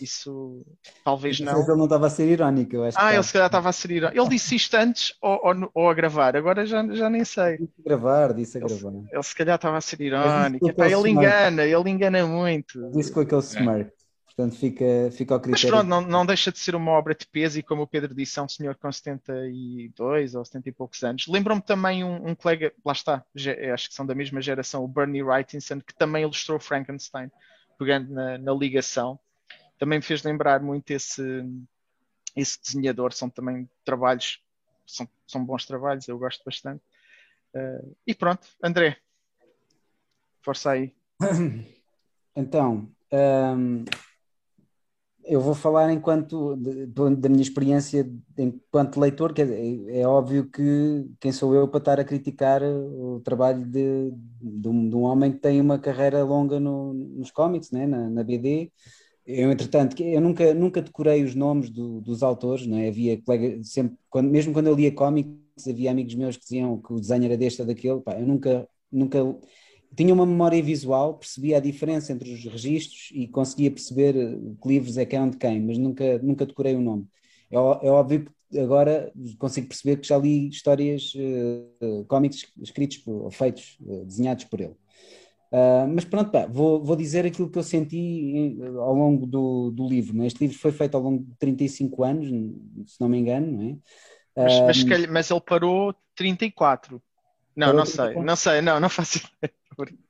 [0.00, 0.64] isso
[1.04, 1.60] talvez não.
[1.60, 2.96] Ele não estava a ser irónico, eu acho.
[2.98, 4.20] Ah, ele se calhar estava a ser irónico.
[4.20, 7.58] Ele disse isto antes ou, ou, ou, a gravar, agora já, já nem sei.
[7.58, 8.90] Disse a gravar, disse a gravar.
[8.90, 10.68] Ele, ele se calhar estava a ser irónico.
[10.68, 12.90] Epá, ele engana, ele engana muito.
[12.90, 13.92] Disse com aquele smart.
[14.38, 15.74] Portanto, fica, fica ao critério.
[15.74, 18.14] Mas pronto, não, não deixa de ser uma obra de peso e, como o Pedro
[18.14, 21.26] disse, é um senhor com 72 ou 70 e poucos anos.
[21.26, 23.24] Lembram-me também um, um, colega, lá está,
[23.74, 27.28] acho que são da mesma geração, o Bernie Wrightinson, que também ilustrou Frankenstein,
[27.76, 29.18] pegando na, na ligação
[29.78, 31.22] também me fez lembrar muito esse,
[32.36, 33.12] esse desenhador.
[33.12, 34.42] São também trabalhos,
[34.86, 36.82] são, são bons trabalhos, eu gosto bastante.
[37.54, 38.98] Uh, e pronto, André,
[40.42, 40.94] força aí.
[42.40, 43.84] Então, um,
[45.24, 51.06] eu vou falar enquanto de, da minha experiência enquanto leitor, que é, é, óbvio que
[51.20, 55.32] quem sou eu para estar a criticar o trabalho de, de, um, de um homem
[55.32, 57.86] que tem uma carreira longa no, nos cómics, né?
[57.86, 58.72] na, na BD,
[59.28, 62.88] eu, entretanto, eu nunca, nunca decorei os nomes do, dos autores, não é?
[62.88, 63.20] Havia
[63.62, 67.24] sempre, quando, mesmo quando eu lia cómics, havia amigos meus que diziam que o desenho
[67.26, 69.18] era deste ou daquele, pá, eu nunca, nunca
[69.94, 74.14] tinha uma memória visual, percebia a diferença entre os registros e conseguia perceber
[74.62, 77.06] que livros é que eram de quem, mas nunca, nunca decorei o nome.
[77.50, 83.30] É, é óbvio que agora consigo perceber que já li histórias, uh, cómics escritos ou
[83.30, 84.74] feitos, uh, desenhados por ele.
[85.50, 89.88] Uh, mas pronto, pá, vou, vou dizer aquilo que eu senti ao longo do, do
[89.88, 90.16] livro.
[90.16, 90.26] Né?
[90.26, 92.28] Este livro foi feito ao longo de 35 anos,
[92.86, 93.76] se não me engano, não é?
[94.36, 97.02] Mas, mas, ah, mas ele parou 34.
[97.56, 98.14] Não, parou não 34?
[98.14, 99.57] sei, não sei, não, não faço ideia.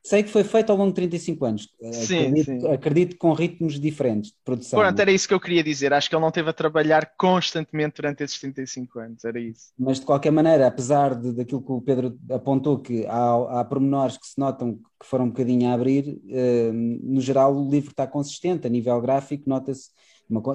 [0.03, 1.69] Sei que foi feito ao longo de 35 anos.
[1.93, 2.73] Sim, acredito, sim.
[2.73, 4.79] acredito com ritmos diferentes de produção.
[4.79, 5.93] Pronto, era isso que eu queria dizer.
[5.93, 9.25] Acho que ele não teve a trabalhar constantemente durante esses 35 anos.
[9.25, 9.73] Era isso.
[9.79, 14.17] Mas de qualquer maneira, apesar de, daquilo que o Pedro apontou, que há, há pormenores
[14.17, 18.07] que se notam que foram um bocadinho a abrir, eh, no geral o livro está
[18.07, 18.67] consistente.
[18.67, 19.91] A nível gráfico, nota-se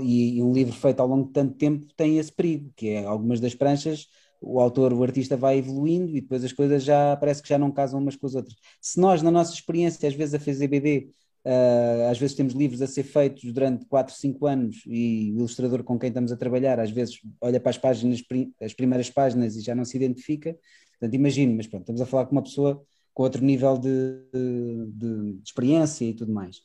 [0.02, 3.06] e, e, um livro feito ao longo de tanto tempo tem esse perigo, que é
[3.06, 4.08] algumas das pranchas,
[4.44, 7.72] o autor, o artista vai evoluindo e depois as coisas já parece que já não
[7.72, 8.56] casam umas com as outras.
[8.82, 11.08] Se nós, na nossa experiência, às vezes a fazer BD,
[11.46, 15.84] uh, às vezes temos livros a ser feitos durante 4, 5 anos e o ilustrador
[15.84, 18.22] com quem estamos a trabalhar, às vezes olha para as páginas,
[18.62, 20.58] as primeiras páginas e já não se identifica.
[21.00, 23.90] Portanto, imagino, mas pronto, estamos a falar com uma pessoa com outro nível de,
[24.34, 26.62] de, de experiência e tudo mais.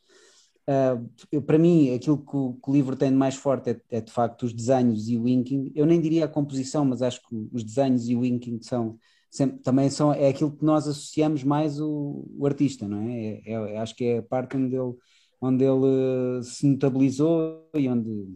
[0.68, 4.00] Uh, para mim, aquilo que o, que o, livro tem de mais forte é, é,
[4.02, 5.72] de facto os desenhos e o inking.
[5.74, 8.98] Eu nem diria a composição, mas acho que os desenhos e o inking são
[9.30, 13.40] sempre, também são é aquilo que nós associamos mais o, o artista, não é?
[13.46, 13.78] É, é?
[13.78, 14.94] Acho que é a parte onde ele,
[15.40, 18.26] onde ele se notabilizou e onde,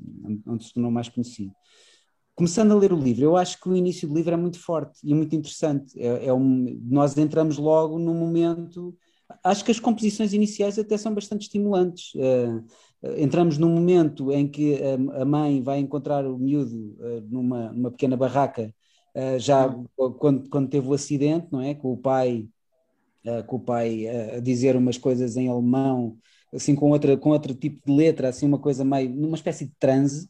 [0.47, 1.53] onde se tornou mais conhecido.
[2.35, 4.99] Começando a ler o livro, eu acho que o início do livro é muito forte
[5.05, 6.01] e muito interessante.
[6.01, 8.97] É, é um, nós entramos logo num momento
[9.43, 12.13] acho que as composições iniciais até são bastante estimulantes.
[12.15, 12.65] Uh,
[13.17, 17.91] entramos num momento em que a, a mãe vai encontrar o miúdo uh, numa, numa
[17.91, 18.75] pequena barraca,
[19.15, 20.13] uh, já uhum.
[20.19, 21.75] quando, quando teve o acidente, não é?
[21.75, 22.49] Com o pai,
[23.47, 26.19] com o pai a dizer umas coisas em alemão,
[26.53, 29.73] assim com, outra, com outro tipo de letra, assim uma coisa meio, numa espécie de
[29.79, 30.29] transe.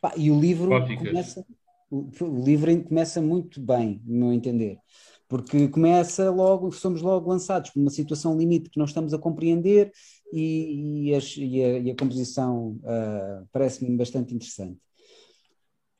[0.00, 1.44] Pá, e o livro começa,
[1.90, 4.78] o, o livro começa muito bem, no meu entender
[5.30, 9.92] porque começa logo, somos logo lançados por uma situação limite que não estamos a compreender
[10.32, 14.76] e, e, e, a, e a, composição uh, parece-me bastante interessante.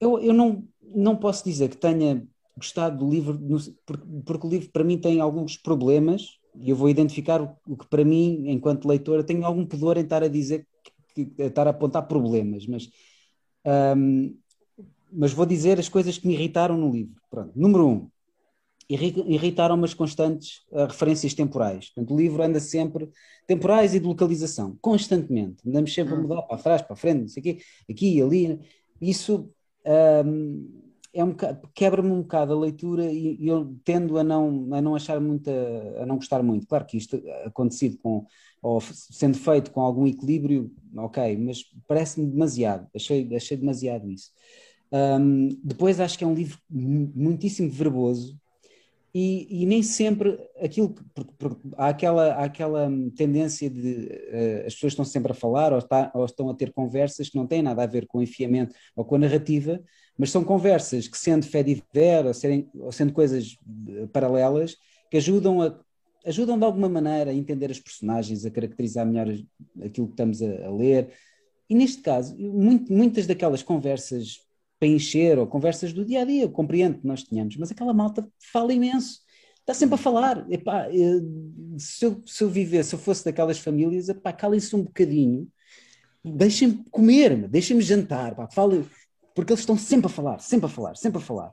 [0.01, 4.51] Eu, eu não, não posso dizer que tenha gostado do livro, no, porque, porque, o
[4.51, 8.51] livro para mim tem alguns problemas e eu vou identificar o, o que para mim,
[8.51, 10.67] enquanto leitora, tenho algum pudor em estar a dizer,
[11.15, 12.91] que, que, estar a apontar problemas, mas,
[13.97, 14.37] um,
[15.13, 17.15] mas vou dizer as coisas que me irritaram no livro.
[17.31, 17.53] Pronto.
[17.55, 18.11] Número um,
[18.95, 21.91] irritaram-me as constantes uh, referências temporais.
[21.91, 23.09] Portanto, o livro anda sempre
[23.47, 25.67] temporais e de localização, constantemente.
[25.67, 26.23] Andamos sempre a hum.
[26.23, 28.61] mudar para trás, para a frente, não sei o quê, aqui e ali.
[29.01, 29.51] Isso
[30.25, 30.69] um,
[31.13, 31.35] é um
[31.75, 35.51] quebra-me um bocado a leitura e, e, eu tendo a não, a não achar muito,
[35.51, 36.67] a, a não gostar muito.
[36.67, 38.27] Claro que isto acontecido com,
[38.63, 44.31] ou sendo feito com algum equilíbrio, ok, mas parece-me demasiado, achei, achei demasiado isso.
[44.93, 48.40] Um, depois acho que é um livro muitíssimo verboso,
[49.15, 54.67] e, e, nem sempre aquilo que porque, porque há, aquela, há aquela tendência de uh,
[54.67, 57.47] as pessoas estão sempre a falar ou, está, ou, estão a ter conversas que não
[57.47, 59.81] têm nada a ver com o enfiamento ou com a narrativa,
[60.17, 62.33] mas são conversas que, sendo fé diver ou,
[62.85, 63.57] ou sendo coisas
[63.89, 64.77] eh, paralelas,
[65.11, 65.79] que ajudam a
[66.25, 69.27] ajudam de alguma maneira a entender as personagens, a caracterizar melhor
[69.83, 71.11] aquilo que estamos a, a ler.
[71.69, 74.41] E neste caso, muito, muitas daquelas conversas
[74.81, 77.93] para encher, ou conversas do dia a dia, eu compreendo que nós tenhamos, mas aquela
[77.93, 79.21] malta fala imenso,
[79.61, 80.47] está sempre a falar.
[80.51, 81.21] Epá, eh,
[81.79, 84.07] se, eu, se eu vivesse, se eu fosse daquelas famílias,
[84.39, 85.47] calem-se um bocadinho,
[86.25, 88.85] deixem-me comer, deixem-me jantar, pá, falem,
[89.35, 91.53] porque eles estão sempre a falar, sempre a falar, sempre a falar.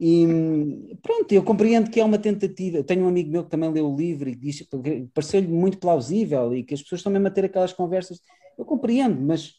[0.00, 2.76] E pronto, eu compreendo que é uma tentativa.
[2.76, 5.78] Eu tenho um amigo meu que também leu o livro e diz que pareceu-lhe muito
[5.78, 8.20] plausível e que as pessoas estão mesmo a ter aquelas conversas.
[8.56, 9.54] Eu compreendo, mas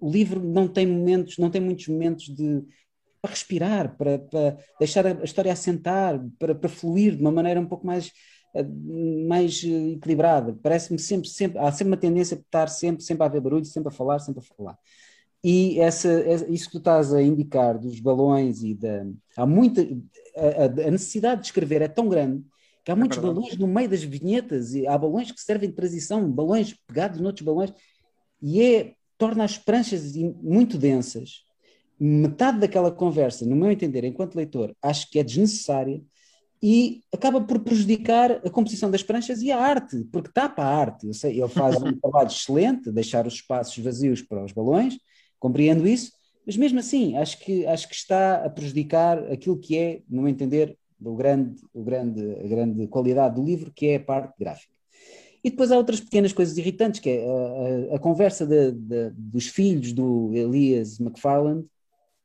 [0.00, 2.62] o livro não tem momentos, não tem muitos momentos de
[3.20, 7.66] para respirar, para, para deixar a história assentar, para, para fluir de uma maneira um
[7.66, 8.12] pouco mais
[8.54, 8.62] eh,
[9.26, 10.56] mais equilibrada.
[10.62, 13.88] Parece-me sempre, sempre, há sempre uma tendência a estar sempre, sempre a haver barulho, sempre
[13.88, 14.78] a falar, sempre a falar.
[15.42, 16.08] E essa,
[16.48, 19.06] isso que tu estás a indicar dos balões e da.
[19.36, 19.82] Há muita.
[20.36, 22.44] A, a necessidade de escrever é tão grande
[22.84, 25.70] que há é muitos é balões no meio das vinhetas e há balões que servem
[25.70, 27.72] de transição, balões pegados noutros balões.
[28.40, 28.94] E é
[29.24, 31.46] torna as pranchas muito densas.
[31.98, 36.02] Metade daquela conversa, no meu entender, enquanto leitor, acho que é desnecessária
[36.62, 41.06] e acaba por prejudicar a composição das pranchas e a arte, porque tapa a arte.
[41.06, 44.98] Eu sei, ele faz um trabalho excelente, deixar os espaços vazios para os balões,
[45.38, 46.12] compreendo isso,
[46.44, 50.28] mas mesmo assim, acho que, acho que está a prejudicar aquilo que é, no meu
[50.28, 54.73] entender, o grande, o grande, a grande qualidade do livro, que é a parte gráfica.
[55.44, 59.10] E depois há outras pequenas coisas irritantes, que é a, a, a conversa de, de,
[59.10, 61.66] dos filhos do Elias McFarland,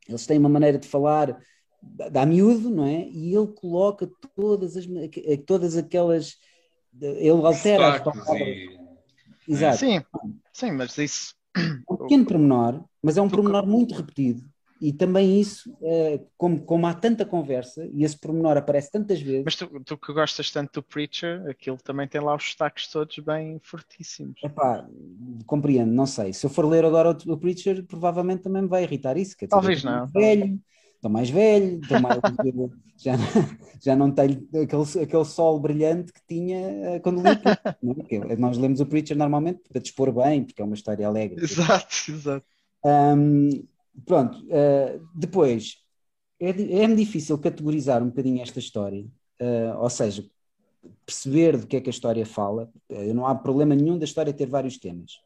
[0.07, 1.37] eles têm uma maneira de falar
[1.83, 3.07] da miúdo, não é?
[3.09, 4.85] E ele coloca todas, as,
[5.45, 6.37] todas aquelas.
[6.99, 8.39] Ele altera as palavras.
[8.39, 8.79] E...
[9.47, 9.77] Exato.
[9.77, 10.01] Sim,
[10.53, 11.35] sim, mas isso.
[11.55, 14.43] É um pequeno pormenor, mas é um pormenor muito repetido
[14.81, 19.43] e também isso, é, como, como há tanta conversa e esse pormenor aparece tantas vezes.
[19.43, 23.17] Mas tu, tu, que gostas tanto do Preacher, aquilo também tem lá os destaques todos
[23.19, 24.39] bem fortíssimos.
[24.43, 24.87] Epá,
[25.45, 26.31] compreendo, não sei.
[26.31, 29.35] Se eu for ler agora o, o Preacher, provavelmente também me vai irritar isso.
[29.35, 30.07] Dizer, Talvez não.
[30.07, 30.57] Velho,
[30.95, 32.19] estou mais velho, estou mais,
[32.97, 33.13] já,
[33.81, 37.29] já não tenho aquele, aquele sol brilhante que tinha eh, quando li.
[38.29, 38.35] É?
[38.37, 41.43] nós lemos o Preacher normalmente para dispor bem, porque é uma história alegre.
[41.43, 42.45] Exato, exato.
[42.83, 43.49] Um,
[44.05, 45.77] pronto, uh, depois,
[46.39, 49.05] é, é difícil categorizar um bocadinho esta história,
[49.41, 50.25] uh, ou seja,
[51.05, 52.69] perceber do que é que a história fala.
[52.89, 55.19] Uh, não há problema nenhum da história ter vários temas.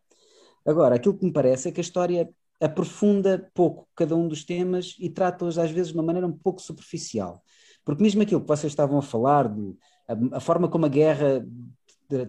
[0.66, 4.96] Agora, aquilo que me parece é que a história aprofunda pouco cada um dos temas
[4.98, 7.44] e trata-os às vezes de uma maneira um pouco superficial.
[7.84, 11.46] Porque mesmo aquilo que vocês estavam a falar, do, a, a forma como a guerra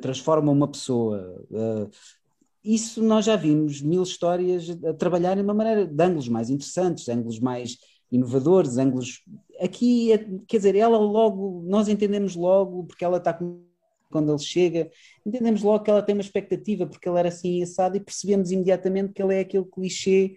[0.00, 1.46] transforma uma pessoa,
[2.64, 7.08] isso nós já vimos mil histórias a trabalhar de uma maneira de ângulos mais interessantes,
[7.08, 7.76] ângulos mais
[8.10, 9.22] inovadores, ângulos.
[9.60, 13.38] Aqui, é, quer dizer, ela logo, nós entendemos logo, porque ela está
[14.10, 14.90] quando ele chega,
[15.26, 19.12] entendemos logo que ela tem uma expectativa, porque ele era assim assado, e percebemos imediatamente
[19.12, 20.36] que ele é aquele clichê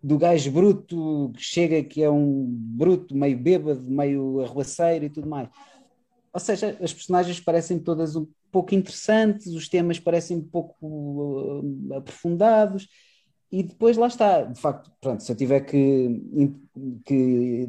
[0.00, 5.28] do gajo bruto que chega, que é um bruto, meio bêbado, meio arruaceiro e tudo
[5.28, 5.48] mais.
[6.36, 11.94] Ou seja, as personagens parecem todas um pouco interessantes, os temas parecem um pouco uh,
[11.94, 12.86] aprofundados,
[13.50, 16.20] e depois lá está, de facto, pronto, se eu tiver que,
[17.06, 17.66] que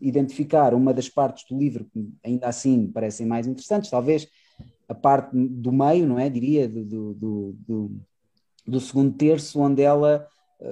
[0.00, 4.28] identificar uma das partes do livro que ainda assim parecem mais interessantes, talvez
[4.88, 6.30] a parte do meio, não é?
[6.30, 8.00] Diria, do, do, do,
[8.64, 10.28] do segundo terço, onde ela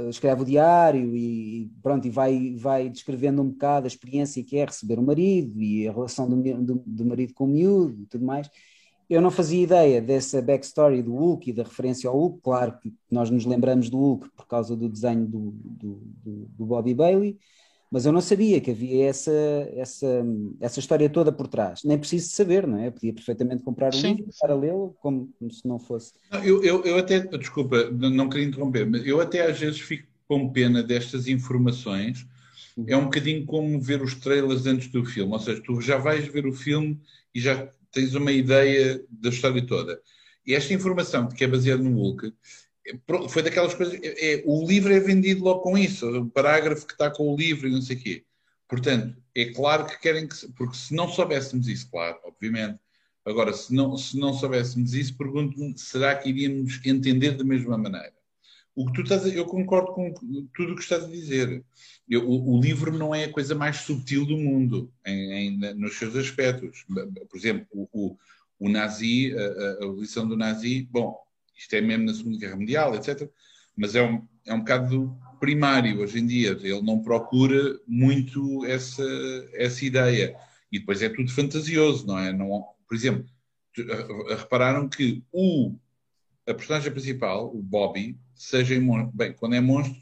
[0.08, 4.64] escreve o diário e pronto, e vai, vai descrevendo um bocado a experiência que é
[4.64, 8.24] receber o marido e a relação do, do, do marido com o miúdo e tudo
[8.24, 8.50] mais.
[9.08, 12.92] Eu não fazia ideia dessa backstory do Hulk e da referência ao Hulk, claro que
[13.10, 16.00] nós nos lembramos do Hulk por causa do desenho do, do,
[16.48, 17.38] do Bobby Bailey,
[17.94, 19.30] mas eu não sabia que havia essa,
[19.76, 20.26] essa,
[20.60, 21.84] essa história toda por trás.
[21.84, 22.88] Nem preciso saber, não é?
[22.88, 26.12] Eu podia perfeitamente comprar um sim, livro para lê-lo, como, como, se não fosse.
[26.28, 30.08] Não, eu, eu, eu até, desculpa, não queria interromper, mas eu até às vezes fico
[30.26, 32.26] com pena destas informações.
[32.76, 32.84] Uhum.
[32.88, 36.26] É um bocadinho como ver os trailers antes do filme, ou seja, tu já vais
[36.26, 37.00] ver o filme
[37.32, 40.00] e já tens uma ideia da história toda.
[40.44, 42.32] E esta informação que é baseada no Hulk
[43.28, 43.98] foi daquelas coisas.
[44.02, 47.36] É, é, o livro é vendido logo com isso, o parágrafo que está com o
[47.36, 48.24] livro e não sei o quê.
[48.68, 50.48] Portanto, é claro que querem que.
[50.52, 52.78] Porque se não soubéssemos isso, claro, obviamente.
[53.24, 58.12] Agora, se não, se não soubéssemos isso, pergunto-me: será que iríamos entender da mesma maneira?
[58.74, 60.12] O que tu estás a, eu concordo com
[60.52, 61.64] tudo o que estás a dizer.
[62.08, 65.96] Eu, o, o, livro não é a coisa mais subtil do mundo em, em, nos
[65.96, 66.84] seus aspectos.
[66.88, 68.18] Por exemplo, o, o,
[68.58, 71.23] o nazi, a, a abolição do nazi, bom,
[71.56, 73.30] isto é mesmo na Segunda Guerra Mundial, etc.
[73.76, 76.50] Mas é um, é um bocado primário hoje em dia.
[76.50, 79.04] Ele não procura muito essa,
[79.54, 80.36] essa ideia.
[80.70, 82.32] E depois é tudo fantasioso, não é?
[82.32, 83.26] Não, por exemplo,
[84.36, 85.74] repararam que o,
[86.46, 89.16] a personagem principal, o Bobby, seja monstro.
[89.16, 90.00] Bem, quando é monstro,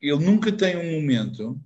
[0.00, 1.60] ele nunca tem um momento.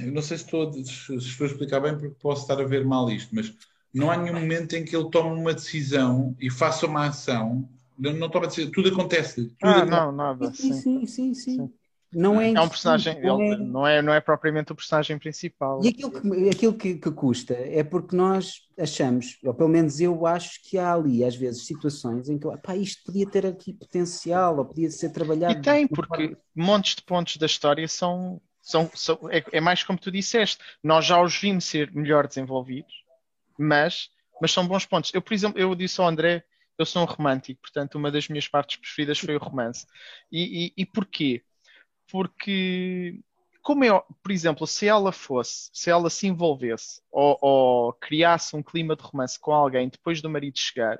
[0.00, 2.84] Eu não sei se estou, se estou a explicar bem porque posso estar a ver
[2.84, 3.54] mal isto, mas
[3.94, 7.68] não há nenhum momento em que ele tome uma decisão e faça uma ação.
[7.98, 9.44] Não, não toma decisão, tudo acontece.
[9.44, 9.90] Tudo ah, acontece.
[9.90, 10.52] não, nada.
[10.52, 11.34] Sim, sim, sim.
[11.34, 11.34] sim.
[11.34, 11.72] sim.
[12.10, 13.56] Não é, é um personagem, não é...
[13.58, 15.84] não é, não é propriamente o personagem principal.
[15.84, 20.26] E aquilo, que, aquilo que, que, custa é porque nós achamos, ou pelo menos eu
[20.26, 24.56] acho que há ali, às vezes, situações em que pá, isto podia ter aqui potencial,
[24.56, 25.58] ou podia ser trabalhado.
[25.58, 26.38] E tem, porque forma...
[26.56, 28.40] montes de pontos da história são.
[28.62, 33.06] são, são é, é mais como tu disseste, nós já os vimos ser melhor desenvolvidos
[33.58, 35.12] mas, mas são bons pontos.
[35.12, 36.44] Eu, por exemplo, eu disse ao André,
[36.78, 39.86] eu sou um romântico, portanto, uma das minhas partes preferidas foi o romance.
[40.30, 41.42] E, e, e porquê?
[42.10, 43.20] Porque,
[43.62, 43.88] como é,
[44.22, 49.02] por exemplo, se ela fosse, se ela se envolvesse ou, ou criasse um clima de
[49.02, 50.98] romance com alguém depois do marido chegar,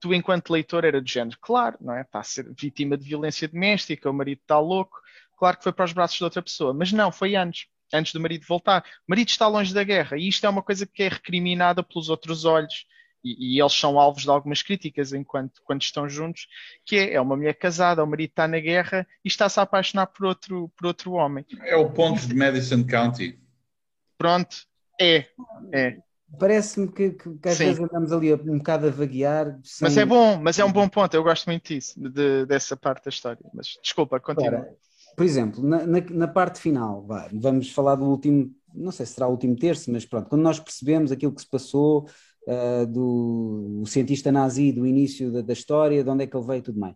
[0.00, 2.02] tu, enquanto leitor, era de género, claro, não é?
[2.02, 4.96] Está a ser vítima de violência doméstica, o marido está louco,
[5.36, 8.20] claro que foi para os braços de outra pessoa, mas não, foi antes antes do
[8.20, 8.82] marido voltar.
[9.06, 12.08] O marido está longe da guerra e isto é uma coisa que é recriminada pelos
[12.08, 12.86] outros olhos.
[13.24, 16.46] E, e, eles são alvos de algumas críticas enquanto quando estão juntos,
[16.86, 20.06] que é, é uma mulher casada, o marido está na guerra e está-se a apaixonar
[20.06, 21.44] por outro, por outro homem.
[21.62, 23.36] É o ponto de Madison County.
[24.16, 24.56] Pronto,
[25.00, 25.26] é,
[25.72, 25.98] é.
[26.38, 27.64] Parece-me que, que, que às Sim.
[27.64, 29.58] vezes andamos ali um bocado a vaguear.
[29.64, 29.88] Sem...
[29.88, 31.14] Mas é bom, mas é um bom ponto.
[31.14, 33.40] Eu gosto muito disso, de, dessa parte da história.
[33.52, 34.68] Mas desculpa, continua
[35.16, 39.14] por exemplo, na, na, na parte final, vai, vamos falar do último, não sei se
[39.14, 42.08] será o último terço, mas pronto, quando nós percebemos aquilo que se passou
[42.46, 46.58] uh, do cientista nazi, do início da, da, história, de onde é que ele veio
[46.58, 46.94] e tudo mais.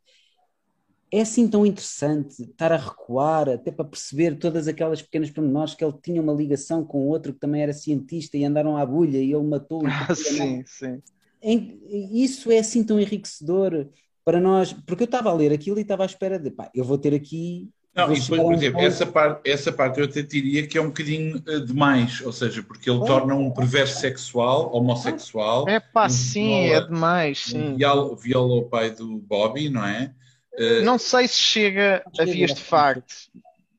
[1.10, 5.84] É assim tão interessante estar a recuar, até para perceber todas aquelas pequenas pormenores que
[5.84, 9.30] ele tinha uma ligação com outro que também era cientista e andaram à bulha e
[9.30, 9.82] ele matou.
[9.86, 11.02] Ah, sim, sim.
[11.42, 13.88] Isso é assim tão enriquecedor
[14.24, 16.84] para nós, porque eu estava a ler aquilo e estava à espera de, pá, eu
[16.84, 20.66] vou ter aqui não, e depois, por exemplo, essa parte, essa parte eu até diria
[20.66, 23.04] que é um bocadinho uh, demais, ou seja, porque ele oh.
[23.04, 25.68] torna um perverso sexual, homossexual.
[25.68, 27.76] É pá, sim, é demais, sim.
[27.76, 30.10] Viola, viola o pai do Bobby, não é?
[30.58, 33.14] Uh, não sei se chega a vias de facto.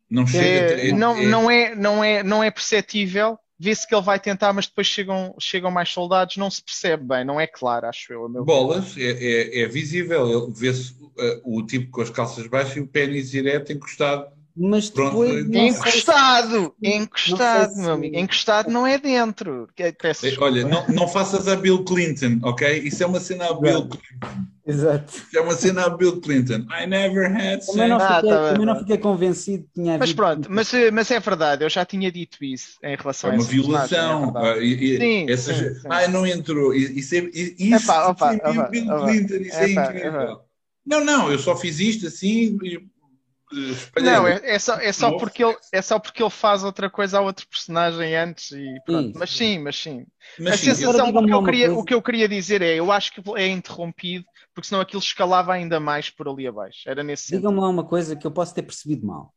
[0.09, 0.79] Não chega.
[0.79, 1.25] É, não, é...
[1.25, 3.39] não, é, não, é, não é perceptível.
[3.63, 7.23] Vê-se que ele vai tentar, mas depois chegam, chegam mais soldados, não se percebe bem,
[7.23, 8.27] não é claro, acho eu.
[8.43, 12.87] Bolas, é, é, é, visível, vê-se uh, o tipo com as calças baixas e o
[12.87, 15.45] pênis direto encostado mas depois.
[15.49, 16.75] encostado!
[16.81, 16.89] Se...
[16.95, 18.17] Encostado, meu amigo.
[18.17, 19.67] Encostado não é dentro.
[19.99, 22.79] Peço Olha, não, não faças a Bill Clinton, ok?
[22.79, 24.43] Isso é uma cena a Bill Clinton.
[24.65, 25.11] Exato.
[25.11, 26.65] Isso é uma cena a Bill Clinton.
[26.71, 27.67] I never had sex.
[27.67, 31.11] Também não fiquei, ah, tá também não fiquei convencido que tinha Mas pronto, mas, mas
[31.11, 34.33] é verdade, eu já tinha dito isso em relação é a uma violação.
[34.37, 35.57] É e, sim, essas...
[35.57, 35.87] sim, sim.
[35.89, 36.73] Ah, não entrou.
[36.73, 40.39] Isso é, isso epá, opa, é opa, Bill opa, Clinton, isso é incrível.
[40.85, 42.57] Não, não, eu só fiz isto assim
[44.01, 47.19] não, é, é, só, é, só porque ele, é só porque ele faz outra coisa
[47.19, 49.17] a outro personagem antes e pronto.
[49.17, 50.05] Mas sim, mas sim.
[50.39, 52.91] Mas a sim, sensação, o que, eu queria, o que eu queria dizer é, eu
[52.91, 56.87] acho que é interrompido, porque senão aquilo escalava ainda mais por ali abaixo.
[56.87, 59.33] Era nesse Digam-me lá uma coisa que eu posso ter percebido mal.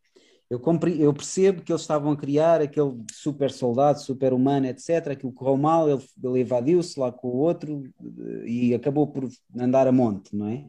[0.49, 5.09] Eu, compre, eu percebo que eles estavam a criar aquele super soldado, super humano, etc.
[5.09, 9.89] Aquilo correu mal, ele, ele evadiu-se lá com o outro eh, e acabou por andar
[9.89, 10.64] a monte, não é?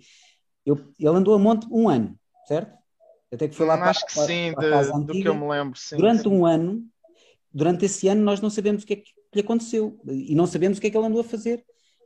[0.65, 2.17] Eu, ele andou a monte um ano,
[2.47, 2.75] certo?
[3.31, 5.13] Até que foi lá hum, para, acho que para, sim, para a casa de, antiga.
[5.13, 5.79] do que eu me lembro.
[5.79, 6.29] Sim, durante sim.
[6.29, 6.85] um ano,
[7.53, 10.77] durante esse ano, nós não sabemos o que é que lhe aconteceu e não sabemos
[10.77, 11.63] o que é que ele andou a fazer,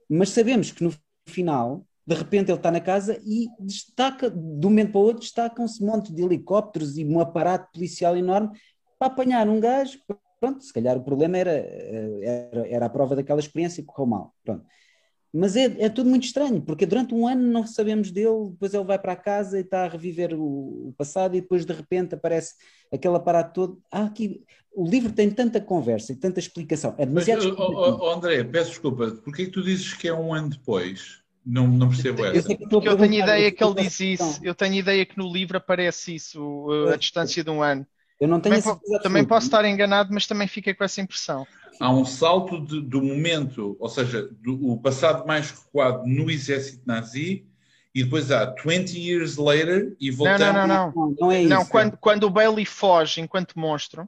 [0.10, 0.92] mas sabemos que no
[1.28, 5.22] final, de repente, ele está na casa e destaca, de um momento para o outro,
[5.22, 8.50] destacam-se um monte de helicópteros e um aparato policial enorme
[8.98, 10.00] para apanhar um gajo.
[10.40, 14.08] Pronto, se calhar o problema era, eh, era, era a prova daquela experiência que correu
[14.08, 14.34] mal.
[14.44, 14.66] Pronto.
[15.34, 18.84] Mas é, é, tudo muito estranho, porque durante um ano não sabemos dele, depois ele
[18.84, 22.56] vai para casa e está a reviver o, o passado, e depois de repente aparece
[22.92, 23.82] aquele aparato todo.
[23.90, 26.96] Ah, aqui, o livro tem tanta conversa e tanta explicação.
[26.98, 27.46] É demasiado.
[27.46, 31.22] Mas, oh, oh, André, peço desculpa, porquê que tu dizes que é um ano depois?
[31.46, 32.52] Não, não percebo essa.
[32.52, 34.40] Eu, Porque eu tenho ideia que ele diz isso.
[34.44, 37.86] Eu tenho ideia que no livro aparece isso, a distância de um ano.
[38.22, 41.46] Eu não tenho também, também posso estar enganado, mas também fiquei com essa impressão
[41.82, 46.84] há um salto de, do momento, ou seja, do, o passado mais recuado no exército
[46.86, 47.48] nazi,
[47.94, 50.42] e depois há 20 years later e voltamos.
[50.42, 50.94] Não, não, não.
[50.96, 51.50] Não, não é isso.
[51.50, 54.08] Não, quando, quando o Bailey foge enquanto monstro,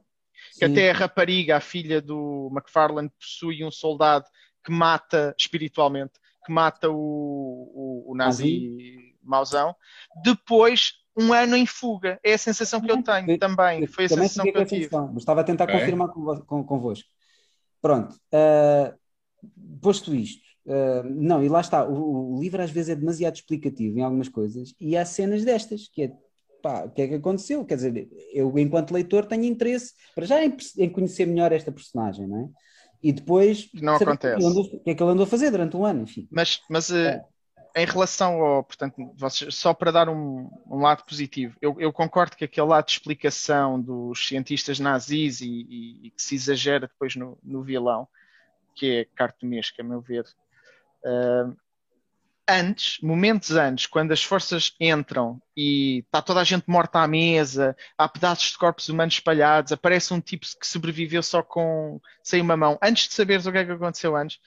[0.52, 0.72] que Sim.
[0.72, 4.24] até a rapariga, a filha do McFarlane, possui um soldado
[4.64, 6.12] que mata espiritualmente,
[6.46, 9.74] que mata o, o, o nazi mauzão,
[10.22, 12.18] depois um ano em fuga.
[12.22, 13.86] É a sensação que eu tenho também.
[13.86, 14.88] Foi a também sensação que eu tive.
[15.16, 15.78] Estava a tentar é.
[15.78, 17.08] confirmar convosco.
[17.80, 18.98] Pronto, uh,
[19.78, 23.98] posto isto, uh, não, e lá está, o, o, livro às vezes é demasiado explicativo
[23.98, 26.12] em algumas coisas e há cenas destas, que é
[26.62, 27.62] pá, o que é que aconteceu?
[27.62, 32.26] Quer dizer, eu enquanto leitor tenho interesse para já em, em conhecer melhor esta personagem,
[32.26, 32.48] não é?
[33.02, 34.42] E depois não acontece.
[34.42, 36.26] O que é que ele andou a fazer durante um ano, enfim.
[36.30, 37.20] Mas, mas uh,
[37.76, 42.36] em relação ao, portanto, vocês, só para dar um, um lado positivo, eu, eu, concordo
[42.36, 47.16] que aquele lado de explicação dos cientistas nazis e, e, e que se exagera depois
[47.16, 48.06] no, no, vilão,
[48.76, 50.24] que é cartunesco, a meu ver,
[51.04, 51.56] uh,
[52.48, 57.76] antes, momentos antes, quando as forças entram e está toda a gente morta à mesa,
[57.98, 62.56] há pedaços de corpos humanos espalhados, aparece um tipo que sobreviveu só com sem uma
[62.56, 64.38] mão, antes de saberes o que é que aconteceu antes,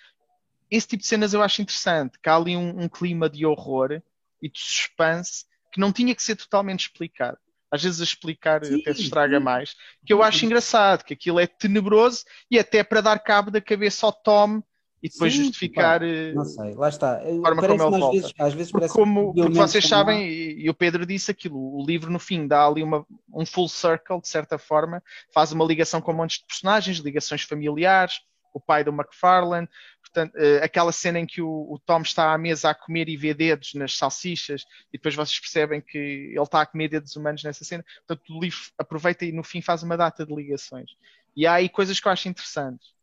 [0.69, 4.01] esse tipo de cenas eu acho interessante, que há ali um, um clima de horror
[4.41, 7.37] e de suspense que não tinha que ser totalmente explicado.
[7.69, 9.43] Às vezes a explicar sim, até se estraga sim.
[9.43, 9.75] mais.
[10.05, 14.05] Que eu acho engraçado, que aquilo é tenebroso e até para dar cabo da cabeça
[14.05, 14.63] ao Tom
[15.03, 15.99] e depois sim, justificar.
[15.99, 17.17] Pá, eh, não sei, lá está.
[17.17, 18.11] A forma como ele volta.
[18.11, 21.85] Vezes, às vezes porque, como, porque vocês sabem, e, e, o Pedro disse aquilo, o
[21.85, 25.03] livro no fim dá ali uma, um full circle, de certa forma,
[25.33, 28.21] faz uma ligação com um monte de personagens, ligações familiares,
[28.57, 29.69] o pai do McFarlane,
[30.01, 33.15] portanto, uh, aquela cena em que o, o, Tom está à mesa a comer e
[33.15, 37.43] vê dedos nas salsichas, e depois vocês percebem que ele está a comer dedos humanos
[37.43, 37.85] nessa cena.
[38.05, 40.91] Portanto, o livro aproveita e no fim faz uma data de ligações.
[41.35, 42.96] E há aí coisas que eu acho interessantes.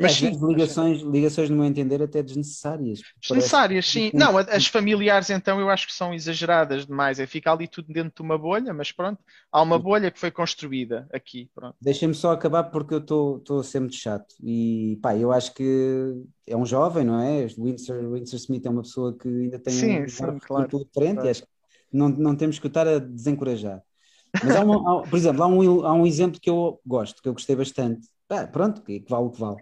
[0.00, 3.00] Mas sim, ligações, ligações, no meu entender, até desnecessárias.
[3.20, 4.10] Desnecessárias, sim.
[4.14, 7.20] Não, as familiares, então, eu acho que são exageradas demais.
[7.20, 9.22] É ficar ali tudo dentro de uma bolha, mas pronto,
[9.52, 11.50] há uma bolha que foi construída aqui.
[11.80, 14.34] Deixem-me só acabar porque eu estou a ser muito chato.
[14.42, 17.46] E pá, eu acho que é um jovem, não é?
[17.58, 21.28] Winsor, Winsor Smith é uma pessoa que ainda tem sim, um sim, claro, diferente claro.
[21.28, 21.48] e acho que
[21.92, 23.82] não, não temos que estar a desencorajar.
[24.42, 27.28] Mas há, uma, há por exemplo, há um, há um exemplo que eu gosto, que
[27.28, 28.08] eu gostei bastante.
[28.28, 29.60] Ah, pronto, que vale o que vale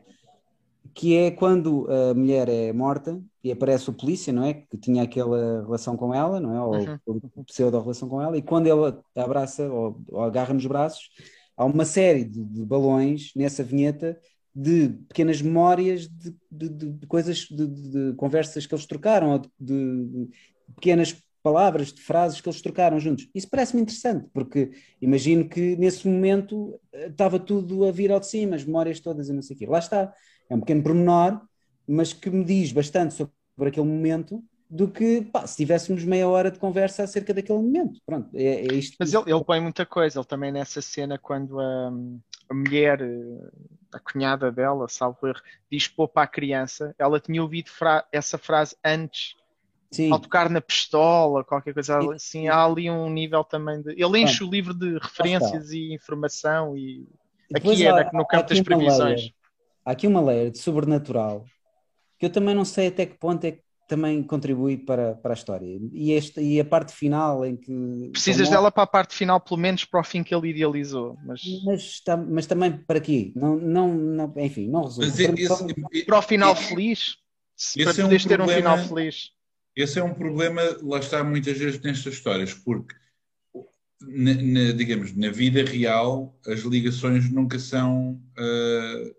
[0.99, 4.53] que é quando a mulher é morta e aparece o polícia, não é?
[4.53, 6.61] Que tinha aquela relação com ela, não é?
[6.61, 6.75] Ou
[7.07, 7.45] uhum.
[7.45, 11.09] pseudo-relação com ela, e quando ele a abraça ou, ou agarra nos braços,
[11.57, 14.19] há uma série de, de balões nessa vinheta
[14.53, 20.29] de pequenas memórias de, de, de coisas, de, conversas que eles trocaram, ou de,
[20.75, 23.29] pequenas palavras, de frases que eles trocaram juntos.
[23.33, 28.27] Isso parece-me interessante, porque imagino que nesse momento eh, estava tudo a vir ao de
[28.27, 29.67] cima, as memórias todas e não sei o quê.
[29.67, 30.13] Lá está,
[30.49, 31.41] é um pequeno pormenor,
[31.87, 33.33] mas que me diz bastante sobre
[33.69, 38.01] aquele momento do que pá, se tivéssemos meia hora de conversa acerca daquele momento.
[38.05, 38.97] Pronto, é, é isto.
[39.01, 41.91] Mas ele, ele põe muita coisa, ele também nessa cena, quando a,
[42.51, 43.49] a mulher, eh,
[43.93, 45.41] a cunhada dela, salvo erro,
[45.71, 49.37] diz pô para a criança, ela tinha ouvido fra essa frase antes.
[49.91, 50.13] Sim.
[50.13, 52.13] Ao tocar na pistola, qualquer coisa Sim.
[52.13, 53.93] assim, há ali um nível também de.
[53.93, 57.09] Ele enche o livro de referências e informação e
[57.55, 59.33] aqui é há, no campo das previsões.
[59.89, 61.47] Há aqui uma layer de sobrenatural
[62.19, 65.35] que eu também não sei até que ponto é que também contribui para, para a
[65.35, 65.81] história.
[65.95, 68.11] E, este, e a parte final em que.
[68.13, 71.17] Precisas dela para a parte final, pelo menos para o fim que ele idealizou.
[71.25, 73.33] Mas, mas, mas também para aqui.
[73.35, 75.11] Não, não, não, enfim, não resumo.
[75.11, 77.17] Para, para, o final esse, feliz.
[77.75, 79.31] Para é poderes um ter um final feliz.
[79.75, 82.95] Esse é um problema, lá está muitas vezes nestas histórias, porque.
[84.03, 89.19] Na, na, digamos, na vida real, as ligações nunca são uh,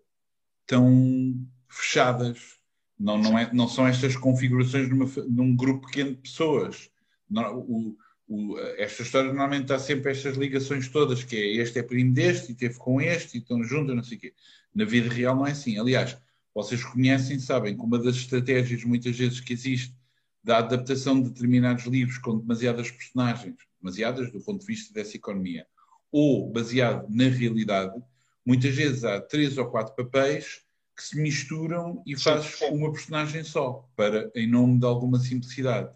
[0.69, 1.35] tão
[1.67, 2.59] fechadas
[2.97, 6.91] não, não, é, não são estas configurações numa, num grupo pequeno de pessoas.
[7.27, 7.97] Não, o,
[8.27, 12.51] o, esta história normalmente há sempre estas ligações todas, que é este é primo deste
[12.51, 14.33] e teve com este e estão juntos, não sei o quê.
[14.75, 15.79] Na vida real não é assim.
[15.79, 16.15] Aliás,
[16.53, 19.95] vocês conhecem, sabem que uma das estratégias muitas vezes que existe
[20.43, 25.65] da adaptação de determinados livros com demasiadas personagens, demasiadas do ponto de vista dessa economia,
[26.11, 27.99] ou baseado na realidade,
[28.49, 30.61] muitas vezes há três ou quatro papéis
[30.97, 35.93] que se misturam e fazes uma personagem só, para, em nome de alguma simplicidade.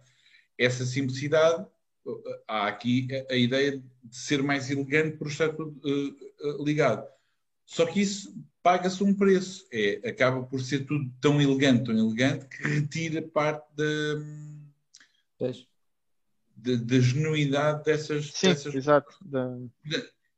[0.56, 1.66] Essa simplicidade,
[2.48, 7.08] há aqui a, a ideia de ser mais elegante por estar tudo uh, ligado.
[7.66, 8.32] Só que isso
[8.62, 9.66] paga-se um preço.
[9.74, 14.16] É, acaba por ser tudo tão elegante, tão elegante, que retira parte da,
[16.56, 18.32] da, da genuidade dessas.
[18.32, 18.76] Sim, dessas...
[18.76, 19.18] exato.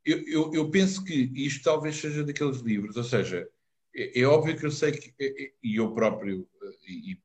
[0.06, 3.48] Eu, eu, eu, penso que isto talvez seja daqueles livros, ou seja,
[3.94, 6.48] é, é, óbvio que eu sei que, é, é, e eu próprio
[6.86, 7.18] e, e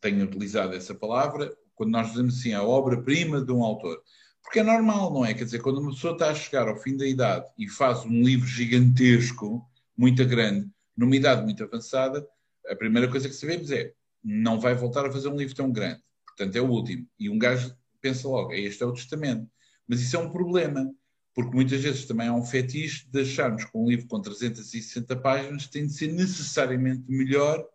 [0.00, 4.02] tenho utilizado essa palavra, quando nós dizemos assim, a obra-prima de um autor.
[4.42, 5.32] Porque é normal, não é?
[5.32, 8.22] Quer dizer, quando uma pessoa está a chegar ao fim da idade e faz um
[8.22, 9.64] livro gigantesco,
[9.96, 12.26] muito grande, numa idade muito avançada,
[12.68, 13.92] a primeira coisa que sabemos é
[14.22, 16.02] não vai voltar a fazer um livro tão grande.
[16.26, 17.06] Portanto, é o último.
[17.18, 19.48] E um gajo pensa logo, este é o testamento.
[19.86, 20.92] Mas isso é um problema,
[21.34, 25.66] porque muitas vezes também há um fetiche de acharmos que um livro com 360 páginas
[25.66, 27.66] tem de ser necessariamente melhor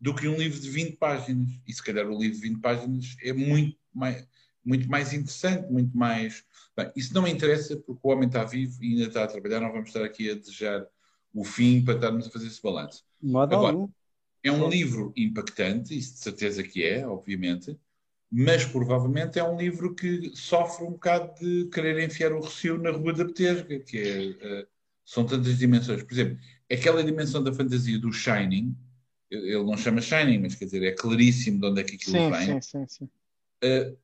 [0.00, 1.48] do que um livro de 20 páginas.
[1.66, 4.26] E se calhar o livro de 20 páginas é muito mais,
[4.64, 6.44] muito mais interessante, muito mais.
[6.76, 9.60] Bem, isso não me interessa porque o homem está vivo e ainda está a trabalhar,
[9.60, 10.86] não vamos estar aqui a desejar
[11.32, 13.04] o fim para estarmos a fazer esse balanço.
[13.54, 13.76] Agora,
[14.42, 17.78] é um livro impactante, isso de certeza que é, obviamente,
[18.30, 22.90] mas provavelmente é um livro que sofre um bocado de querer enfiar o recio na
[22.90, 24.66] Rua da Betesga, que é, uh,
[25.04, 26.02] são tantas dimensões.
[26.02, 26.38] Por exemplo,
[26.70, 28.76] aquela dimensão da fantasia do Shining,
[29.30, 32.30] ele não chama Shining, mas quer dizer, é claríssimo de onde é que aquilo sim,
[32.30, 32.46] vem.
[32.46, 33.04] Sim, sim, sim.
[33.64, 33.96] Uh,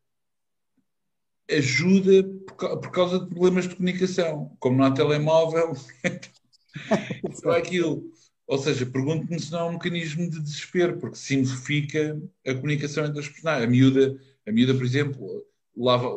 [1.50, 4.56] ajuda por, por, causa de problemas de comunicação.
[4.58, 5.72] Como não há telemóvel,
[7.24, 8.10] então, aquilo.
[8.52, 13.18] Ou seja, pergunto-me se não é um mecanismo de desespero, porque simplifica a comunicação entre
[13.18, 13.66] as personagens.
[13.66, 15.26] A miúda, a miúda por exemplo,
[15.74, 16.10] lava,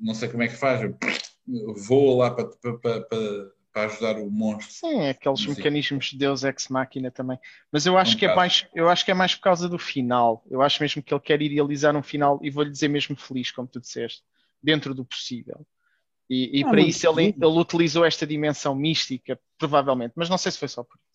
[0.00, 0.90] não sei como é que faz,
[1.86, 4.72] voa lá para, para, para, para ajudar o monstro.
[4.72, 7.38] Sim, aqueles mecanismos de Deus ex machina também.
[7.70, 9.78] Mas eu acho, um que é mais, eu acho que é mais por causa do
[9.78, 10.42] final.
[10.50, 13.68] Eu acho mesmo que ele quer idealizar um final, e vou-lhe dizer mesmo feliz, como
[13.68, 14.22] tu disseste,
[14.62, 15.66] dentro do possível.
[16.30, 20.50] E, e ah, para isso ele, ele, utilizou esta dimensão mística, provavelmente, mas não sei
[20.50, 21.07] se foi só por isso.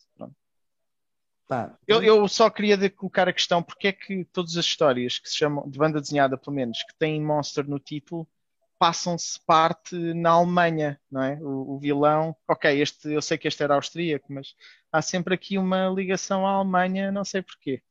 [1.48, 5.30] Pá, eu, eu, só queria colocar a questão porque é que todas as histórias que
[5.30, 8.28] se chamam de banda desenhada, pelo menos, que têm Monster no título,
[8.80, 11.38] passam-se parte na Alemanha, não é?
[11.41, 14.56] O, o, vilão, ok, este, eu sei que este era austríaco, mas
[14.91, 17.82] há sempre aqui uma ligação à Alemanha, não sei porquê.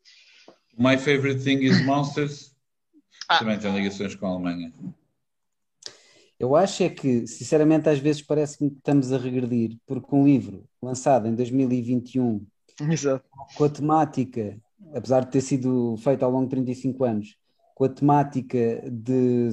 [0.76, 2.52] My favorite thing is Monsters.
[3.28, 3.38] Ah.
[3.38, 4.72] Também tem ligações com a Alemanha.
[6.38, 10.68] Eu acho é que, sinceramente, às vezes parece que estamos a regredir, porque um livro
[10.82, 12.44] lançado em 2021
[12.90, 13.24] Exato.
[13.56, 14.58] com a temática,
[14.94, 17.36] apesar de ter sido feito ao longo de 35 anos,
[17.74, 19.50] com a temática de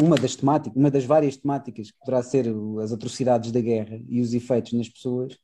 [0.00, 2.46] uma das temáticas, uma das várias temáticas que poderá ser
[2.82, 5.36] as atrocidades da guerra e os efeitos nas pessoas,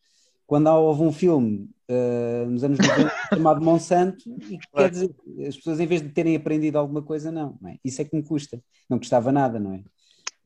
[0.47, 5.15] quando houve um filme uh, nos anos 90 chamado Monsanto, e que quer dizer,
[5.47, 7.77] as pessoas em vez de terem aprendido alguma coisa, não, não é?
[7.85, 8.59] Isso é que me custa,
[8.89, 9.83] não custava nada, não é?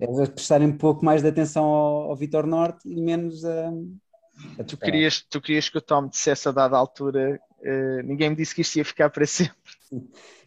[0.01, 3.73] É prestarem um pouco mais de atenção ao, ao Vitor Norte e menos a, é
[4.67, 8.55] tu querias, tu querias que o Tom dissesse a dada altura, uh, ninguém me disse
[8.55, 9.57] que isto ia ficar para sempre.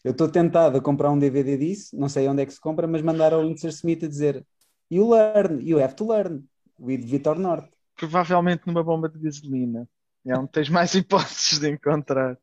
[0.04, 2.88] Eu estou tentado a comprar um DVD disso, não sei onde é que se compra,
[2.88, 4.46] mas mandar ao Lindsay Smith a dizer
[4.90, 6.44] You learn, you have to learn,
[6.80, 7.70] with Vitor Norte.
[7.96, 9.88] Provavelmente numa bomba de gasolina.
[10.26, 12.38] É onde tens mais hipóteses de encontrar.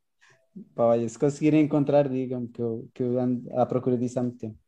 [0.74, 4.22] Pá, olha, se conseguirem encontrar, digam-me que eu, que eu ando à procura disso há
[4.22, 4.58] muito tempo.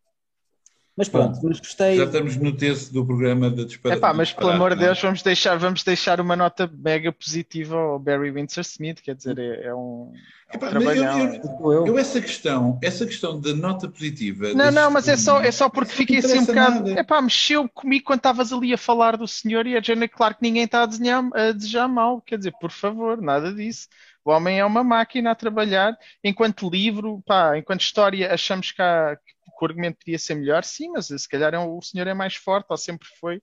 [0.97, 1.97] Mas pronto, Bom, mas gostei.
[1.97, 3.99] Já estamos no terço do programa da disparate.
[3.99, 7.99] Epá, mas pelo amor de Deus, vamos deixar, vamos deixar uma nota mega positiva ao
[7.99, 10.13] Barry Windsor Smith, quer dizer, é, é um,
[10.49, 11.35] é um Epá, eu, trabalhão.
[11.61, 14.49] eu- Eu, essa questão, essa questão da nota positiva.
[14.55, 16.85] Não, das- não, mas é só, é só porque fiquei assim um bocado.
[16.87, 17.01] nada.
[17.01, 20.43] Epá, mexeu comigo quando estavas ali a falar do senhor e a Jenna, claro que
[20.43, 23.89] ninguém está a, desenhar, a desejar mal, quer dizer, por favor, nada disso.
[24.25, 29.17] O homem é uma máquina a trabalhar, enquanto livro, pá, enquanto história, achamos que, há-
[29.17, 32.15] que o argumento podia ser melhor, sim, mas se calhar é um- o senhor é
[32.15, 33.41] mais forte, ou sempre foi,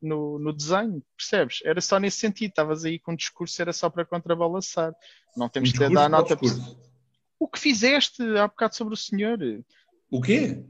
[0.00, 1.60] no, no desenho, percebes?
[1.64, 4.92] Era só nesse sentido, estavas aí com um discurso, era só para contrabalançar.
[5.36, 6.38] Não temos de dar discurso nota.
[7.40, 9.38] O que fizeste há bocado sobre o senhor?
[10.10, 10.64] O quê?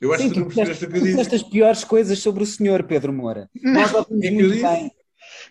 [0.00, 1.34] Eu acho sim, que tu não percebeste o que eu disse.
[1.34, 3.50] as piores coisas sobre o senhor, Pedro Moura.
[3.62, 4.62] Nós ouvimos que é que muito disse?
[4.66, 4.90] bem.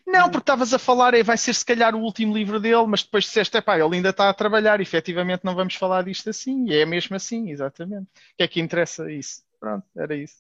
[0.05, 3.23] Não, porque estavas a falar, vai ser se calhar o último livro dele, mas depois
[3.25, 6.85] disseste, epá, ele ainda está a trabalhar, efetivamente não vamos falar disto assim, e é
[6.85, 8.05] mesmo assim, exatamente.
[8.05, 9.43] O que é que interessa isso?
[9.59, 10.37] Pronto, era isso.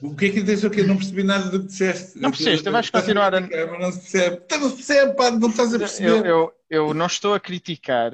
[0.00, 0.66] O que é que interessa?
[0.66, 2.18] O que não percebi nada do que disseste.
[2.18, 4.36] Não percebeste, vais continuar a- Mas não se percebe.
[4.44, 6.08] Então Não se percebe, pá, não estás a perceber.
[6.08, 8.10] Eu, eu, eu não estou a criticar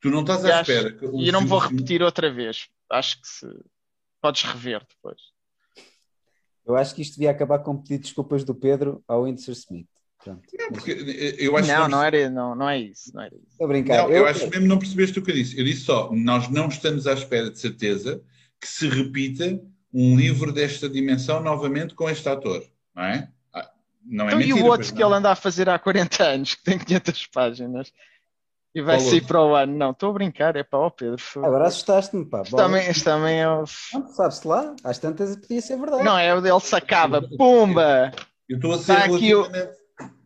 [0.00, 0.96] Tu não estás à espera.
[1.14, 2.68] e eu não vou repetir outra vez.
[2.90, 3.46] Acho que se
[4.20, 5.20] podes rever depois.
[6.66, 9.86] Eu acho que isto devia acabar com pedido de desculpas do Pedro ao Windsor Smith.
[10.22, 10.42] Pronto.
[10.58, 10.90] Não, porque
[11.38, 13.46] eu acho que Não, não era, não, não é isso, não era isso.
[13.52, 14.02] Estou a brincar.
[14.02, 15.56] Não, eu acho que mesmo não percebeste o que eu disse.
[15.58, 18.20] Eu disse só, nós não estamos à espera de certeza
[18.60, 19.60] que se repita
[19.94, 22.64] um livro desta dimensão novamente com este ator,
[22.94, 23.30] não é?
[23.54, 23.70] Ah,
[24.04, 24.58] Não é Então, mentira.
[24.58, 25.08] e o outro que não.
[25.10, 27.92] ele anda a fazer há 40 anos, que tem 500 páginas,
[28.76, 29.74] e vai Qual sair para o ano?
[29.74, 31.22] Não, estou a brincar, é para o Pedro.
[31.36, 32.42] Agora assustaste-me, pá.
[32.42, 33.64] Isto também, isto também é o...
[33.94, 36.04] Não, Sabe-se lá, às tantas podia ser verdade.
[36.04, 38.12] Não, é o dele sacava, pumba!
[38.46, 39.76] Eu estou a ser Está aqui o- relativamente,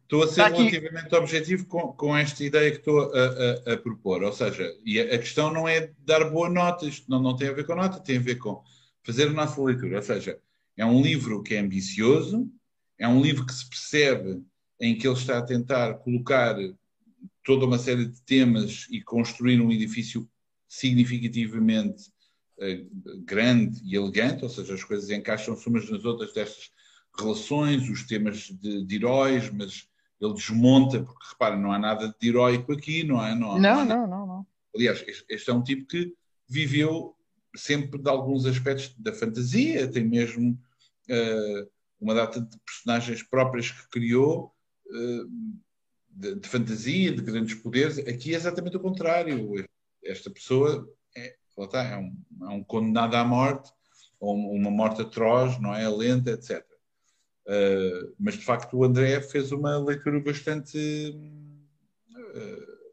[0.02, 3.74] estou a ser está aqui- relativamente objetivo com, com esta ideia que estou a, a-
[3.74, 4.22] a propor.
[4.24, 7.48] Ou seja, e a, a questão não é dar boa nota, isto não, não tem
[7.48, 8.62] a ver com nota, tem a ver com
[9.06, 9.96] fazer a nossa leitura.
[9.98, 10.36] Ou seja,
[10.76, 12.48] é um livro que é ambicioso,
[12.98, 14.42] é um livro que se percebe
[14.80, 16.56] em que ele está a tentar colocar
[17.44, 20.28] toda uma série de temas e construir um edifício
[20.68, 22.10] significativamente
[22.60, 22.84] eh,
[23.24, 26.70] grande e elegante, ou seja, as coisas encaixam-se umas nas outras destas
[27.18, 29.88] relações, os temas de, de heróis, mas
[30.20, 33.34] ele desmonta, porque repara, não há nada de heróico aqui, não há?
[33.34, 34.46] Não, há- Não, não, não, não.
[34.74, 36.14] Aliás, este, é um tipo que
[36.48, 37.16] viveu
[37.56, 40.56] sempre de alguns aspectos da fantasia, tem mesmo
[41.08, 41.66] eh,
[42.00, 44.54] uma data de personagens próprias que criou,
[44.92, 45.24] eh,
[46.10, 47.98] de, de fantasia, de grandes poderes.
[47.98, 49.54] Aqui é exatamente o contrário.
[50.04, 53.70] Esta pessoa é, está, é, um, é um condenado à morte,
[54.18, 55.88] ou uma morte atroz, não é?
[55.88, 56.64] Lenta, etc.
[57.46, 60.78] Uh, mas de facto o André fez uma leitura bastante,
[62.10, 62.92] uh,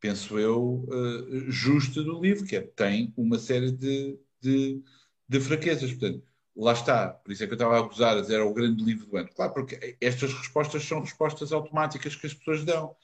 [0.00, 4.82] penso eu, uh, justa do livro, que é, tem uma série de, de,
[5.28, 5.92] de, fraquezas.
[5.92, 6.24] Portanto,
[6.56, 9.16] lá está, por isso é que eu estava a acusar, era o grande livro do
[9.16, 9.28] ano.
[9.34, 12.96] Claro, porque estas respostas são respostas automáticas que as pessoas dão.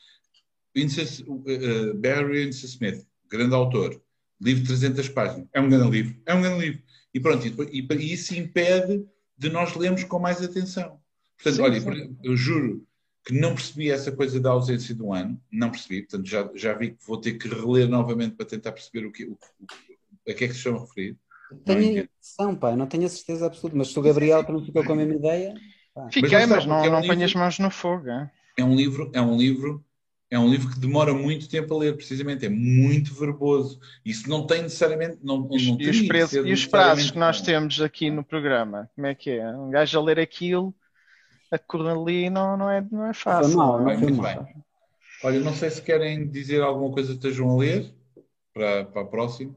[0.74, 4.00] Vincent, uh, Barry Winston Smith, grande autor,
[4.40, 6.82] livro de 300 páginas, é um grande livro, é um grande livro.
[7.12, 9.04] E pronto, e, e, e isso impede
[9.36, 10.98] de nós lermos com mais atenção.
[11.36, 12.16] Portanto, sim, olha, sim.
[12.22, 12.86] eu juro
[13.24, 16.72] que não percebi essa coisa da ausência de um ano, não percebi, portanto já, já
[16.72, 19.66] vi que vou ter que reler novamente para tentar perceber o que, o, o,
[20.28, 21.16] a que é que se estão a referir.
[21.64, 24.84] Tenho a impressão, pá, não tenho a certeza absoluta, mas se o Gabriel não ficou
[24.84, 25.54] com a mesma ideia.
[25.94, 26.08] Pá.
[26.12, 28.08] Fiquei, mas não, não, é um ponho as mãos no fogo.
[28.08, 28.30] É?
[28.58, 29.84] é um livro, é um livro
[30.32, 33.78] é um livro que demora muito tempo a ler, precisamente, é muito verboso.
[34.02, 35.18] Isso não tem necessariamente.
[35.22, 39.06] Não, não e, os preços, e os prazos que nós temos aqui no programa, como
[39.06, 39.46] é que é?
[39.54, 40.74] Um gajo a ler aquilo,
[41.50, 43.54] a cor ali não, não, é, não é fácil.
[43.54, 44.38] Não, não, bem, muito bem.
[45.22, 47.92] Olha, não sei se querem dizer alguma coisa que estejam a ler
[48.54, 49.54] para, para a próxima.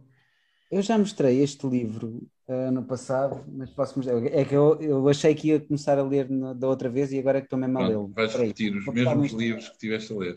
[0.71, 4.23] Eu já mostrei este livro uh, no passado, mas posso mostrar.
[4.25, 7.19] É que eu, eu achei que ia começar a ler na, da outra vez e
[7.19, 8.07] agora é que estou mesmo a lê-lo.
[8.09, 10.35] Vais repetir os mesmos livros que tiveste a ler.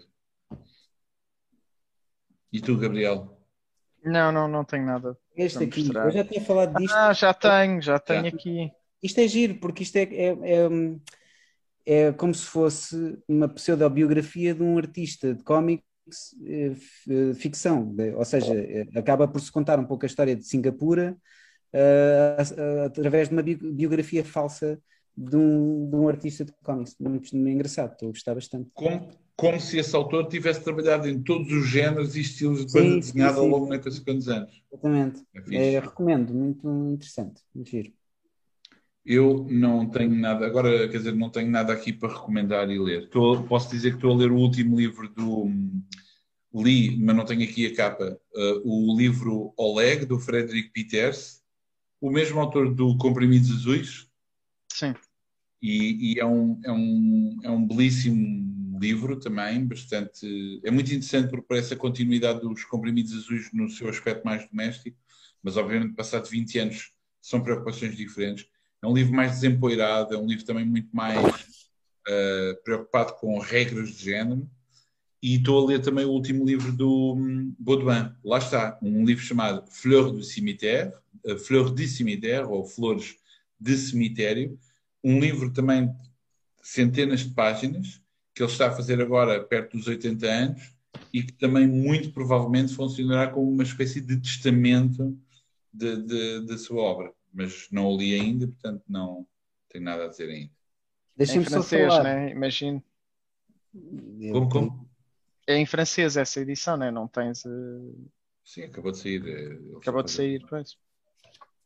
[2.53, 3.39] E tu, Gabriel?
[4.05, 5.17] Não, não, não tenho nada.
[5.37, 6.07] Este aqui, mostrar.
[6.07, 6.95] eu já tinha falado disto.
[6.95, 8.29] Ah, já tenho, já tenho já.
[8.29, 8.71] aqui.
[9.03, 10.69] Isto é giro, porque isto é, é, é,
[11.87, 15.88] é como se fosse uma pseudobiografia de um artista de cómics eh,
[17.37, 18.53] ficção, ou seja,
[18.95, 21.17] acaba por se contar um pouco a história de Singapura
[21.73, 24.81] uh, através de uma biografia falsa
[25.17, 26.97] de um, de um artista de cómics.
[26.99, 28.71] Muito, muito engraçado, estou a gostar bastante.
[28.73, 32.97] Como, como se esse autor tivesse trabalhado em todos os géneros e estilos de banda
[32.97, 34.63] desenhada ao longo de não sei quantos anos.
[34.73, 35.23] Exatamente.
[35.51, 37.93] É é, recomendo, muito interessante, muito giro.
[39.05, 43.05] Eu não tenho nada, agora quer dizer, não tenho nada aqui para recomendar e ler.
[43.05, 45.51] Estou, posso dizer que estou a ler o último livro do.
[46.55, 51.43] Li, mas não tenho aqui a capa, uh, o livro Oleg, do Frederick Peters,
[52.01, 54.09] o mesmo autor do Comprimidos Azuis.
[54.73, 54.95] Sim.
[55.61, 60.61] E, e é, um, é, um, é um belíssimo livro também, bastante.
[60.65, 64.97] É muito interessante porque parece a continuidade dos Comprimidos Azuis no seu aspecto mais doméstico,
[65.43, 68.47] mas obviamente, passado 20 anos, são preocupações diferentes
[68.83, 73.91] é um livro mais desempoeirado, é um livro também muito mais uh, preocupado com regras
[73.91, 74.49] de género.
[75.21, 78.13] E estou a ler também o último livro do um, Baudouin.
[78.25, 80.93] Lá está, um livro chamado Fleur du Cimetière,
[81.25, 83.17] uh, Fleur du Cimetière, ou Flores
[83.59, 84.57] de Cemitério.
[85.03, 85.99] Um livro também de
[86.63, 88.01] centenas de páginas,
[88.33, 90.73] que ele está a fazer agora perto dos 80 anos,
[91.13, 95.19] e que também muito provavelmente funcionará como uma espécie de testamento
[95.73, 99.25] da sua obra mas não o li ainda, portanto não
[99.69, 100.51] tenho nada a dizer ainda.
[101.17, 102.03] Deixa-me é só falar.
[102.03, 102.31] né?
[102.33, 102.83] Imagino.
[104.33, 104.91] Como, como?
[105.47, 106.91] É em francês essa edição, né?
[106.91, 107.45] Não tens.
[107.45, 108.11] Uh...
[108.45, 109.25] Sim, acabou de sair.
[109.25, 110.77] Eh, acabou de sair, pois.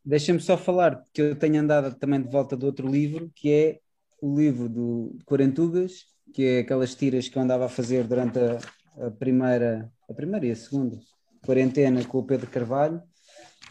[0.04, 3.80] Deixa-me só falar que eu tenho andado também de volta do outro livro, que é
[4.20, 6.04] o livro do Quarentugas,
[6.34, 10.46] que é aquelas tiras que eu andava a fazer durante a, a primeira, a primeira
[10.46, 10.98] e a segunda
[11.44, 13.02] quarentena com o Pedro Carvalho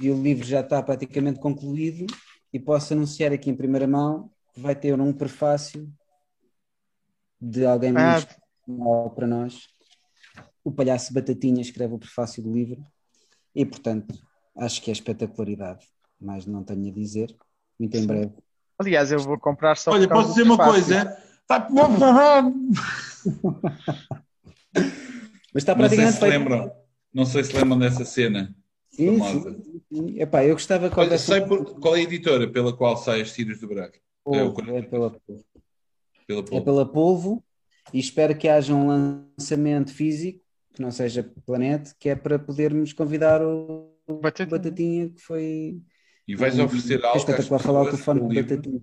[0.02, 2.06] e o livro já está praticamente concluído
[2.52, 5.90] e posso anunciar aqui em primeira mão que vai ter um prefácio
[7.40, 8.14] de alguém ah.
[8.14, 9.68] muito especial para nós.
[10.64, 12.84] O palhaço Batatinha escreve o prefácio do livro
[13.56, 14.14] e, portanto,
[14.58, 15.86] acho que é espetacularidade,
[16.20, 17.36] mas não tenho a dizer.
[17.80, 18.34] Muito em breve.
[18.78, 19.92] Aliás, eu vou comprar só.
[19.92, 21.18] Olha, posso dizer uma coisa?
[21.42, 21.68] Está
[25.54, 26.14] Mas está praticamente.
[26.14, 26.72] Não sei se lembram,
[27.14, 28.56] não sei se lembram dessa cena.
[28.92, 30.20] Sim, sim, sim.
[30.20, 33.34] Epá, eu gostava que Olha, sei por, qual é a editora pela qual sai as
[33.34, 33.98] tiras do Braga?
[34.28, 35.46] é, o, é pela Polvo.
[36.28, 36.58] Pela Polvo.
[36.58, 37.44] É pela Polvo
[37.94, 40.42] e espero que haja um lançamento físico,
[40.74, 45.82] que não seja Planete, que é para podermos convidar o Batatinha, Batatinha que foi.
[46.28, 47.18] E vais oferecer algo.
[47.18, 48.82] Espetacular falar o telefone do Batatinha.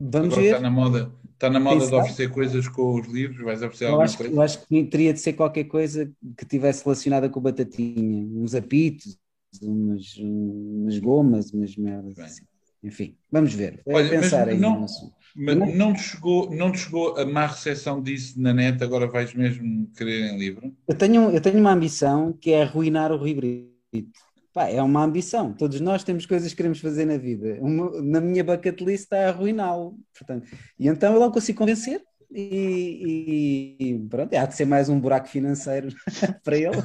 [0.00, 0.46] Vamos Agora ver.
[0.54, 3.88] Está na moda, está na moda de oferecer coisas com os livros, vais oferecer eu
[3.88, 4.32] alguma acho, coisa?
[4.32, 9.18] Eu acho que teria de ser qualquer coisa que tivesse relacionada com batatinha, uns apitos,
[9.62, 12.18] umas, umas gomas, umas merdas.
[12.18, 12.44] Assim.
[12.82, 13.82] Enfim, vamos ver.
[13.86, 14.86] Olha, pensar mas aí não,
[15.34, 19.06] mas não, não, te chegou, não te chegou a má recepção disso na net, agora
[19.08, 20.72] vais mesmo querer em livro?
[20.86, 24.27] Eu tenho, eu tenho uma ambição que é arruinar o Rui Brito.
[24.58, 25.52] Pá, é uma ambição.
[25.52, 27.58] Todos nós temos coisas que queremos fazer na vida.
[27.60, 29.96] Uma, na minha bucket list está a arruiná-lo.
[30.12, 32.02] Portanto, e então eu não consigo convencer.
[32.28, 35.94] E, e, pronto, há de ser mais um buraco financeiro
[36.42, 36.82] para ele.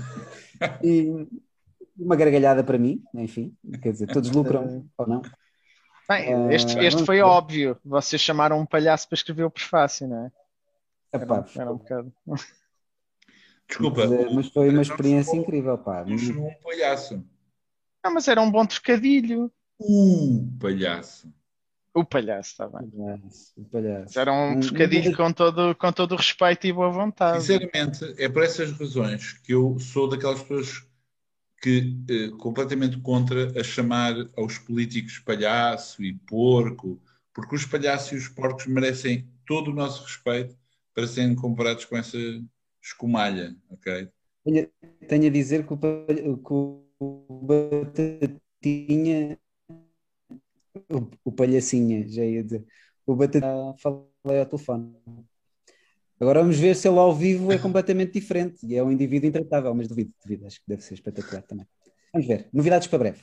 [0.84, 1.28] E
[1.98, 3.58] uma gargalhada para mim, enfim.
[3.82, 5.24] Quer dizer, todos lucram ou não.
[6.08, 7.76] Bem, este, ah, este foi óbvio.
[7.84, 10.32] Vocês chamaram um palhaço para escrever o prefácio, não é?
[11.12, 12.14] Epá, era, era um bocado.
[13.68, 14.06] Desculpa.
[14.06, 16.06] Mas, mas foi uma experiência incrível, pá.
[16.08, 17.33] Um palhaço.
[18.04, 19.50] Ah, mas era um bom trocadilho.
[19.80, 21.34] O palhaço.
[21.94, 22.92] O palhaço, está bem.
[23.56, 24.20] O palhaço.
[24.20, 27.42] Era um trocadilho com todo, com todo o respeito e boa vontade.
[27.42, 30.86] Sinceramente, é por essas razões que eu sou daquelas pessoas
[31.62, 37.02] que eh, completamente contra a chamar aos políticos palhaço e porco,
[37.34, 40.58] porque os palhaços e os porcos merecem todo o nosso respeito
[40.94, 42.18] para serem comparados com essa
[42.82, 44.10] escumalha, ok?
[44.44, 44.70] Tenho,
[45.08, 46.84] tenho a dizer que o, que o
[47.42, 48.38] Batatinha,
[50.90, 52.66] o, o Palhacinha, já ia dizer,
[53.06, 54.96] o Batatinha, falei ao telefone.
[56.20, 59.74] Agora vamos ver se ele ao vivo é completamente diferente e é um indivíduo intratável,
[59.76, 61.68] mas duvido, duvido, acho que deve ser espetacular também.
[62.14, 63.22] Vamos ver, novidades para breve.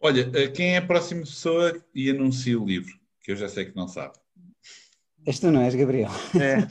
[0.00, 2.92] Olha, eh, quem é a próxima pessoa e anuncia o livro?
[3.20, 4.14] Que eu já sei que não sabe.
[5.26, 6.10] És tu, não és, Gabriel?
[6.38, 6.68] É,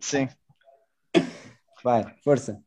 [0.00, 0.28] sim.
[1.82, 2.62] Vai, força.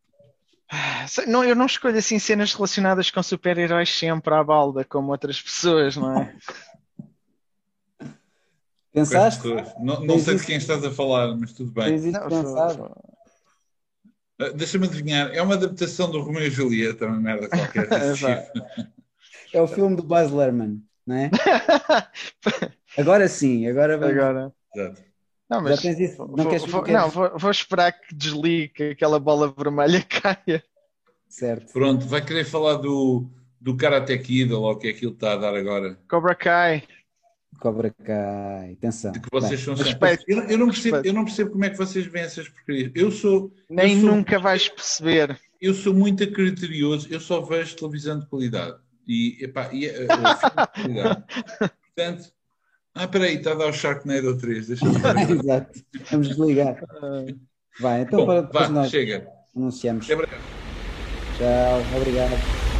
[1.28, 5.96] Não, eu não escolho assim cenas relacionadas com super-heróis sempre à balda, como outras pessoas,
[5.96, 6.36] não é?
[8.94, 9.48] Pensaste?
[9.82, 12.00] Não, não sei de quem estás a falar, mas tudo bem.
[12.12, 12.22] Não,
[14.40, 17.88] ah, Deixa-me adivinhar, é uma adaptação do Romeo e Julieta, uma merda qualquer.
[19.54, 21.30] é o filme do Baz Luhrmann, não é?
[22.98, 24.18] agora sim, agora vamos.
[24.18, 24.54] Agora.
[24.74, 25.02] Exato.
[25.50, 26.26] Não, mas Já tens isso.
[26.26, 30.64] Não, vou, queres, vou, não vou, vou, esperar que desligue, que aquela bola vermelha caia.
[31.28, 31.72] Certo.
[31.72, 33.30] Pronto, vai querer falar do,
[33.60, 36.00] do Karate Kid, ou o que é que ele está a dar agora?
[36.10, 36.84] Cobra Kai.
[37.60, 39.12] Cobra Kai, atenção.
[39.12, 41.06] De que vocês Bem, são respeito, eu, eu não percebo, respeito.
[41.06, 42.92] eu não percebo como é que vocês veem essas porcarias.
[42.96, 45.40] Eu sou, Nem eu sou, nunca vais perceber.
[45.62, 48.78] eu sou muito criterioso, eu só vejo televisão de qualidade.
[49.08, 51.24] E, epá, e, filme de qualidade.
[51.96, 52.35] Portanto,
[52.96, 55.30] ah, peraí, está a dar o Sharknado 3, deixa-me ver.
[55.30, 55.80] Exato.
[56.12, 56.80] Vamos desligar.
[57.80, 59.28] Vai, então Bom, para depois vá, nós chega.
[59.56, 60.06] anunciamos.
[60.06, 60.44] Até breve.
[61.32, 62.75] Tchau, obrigado.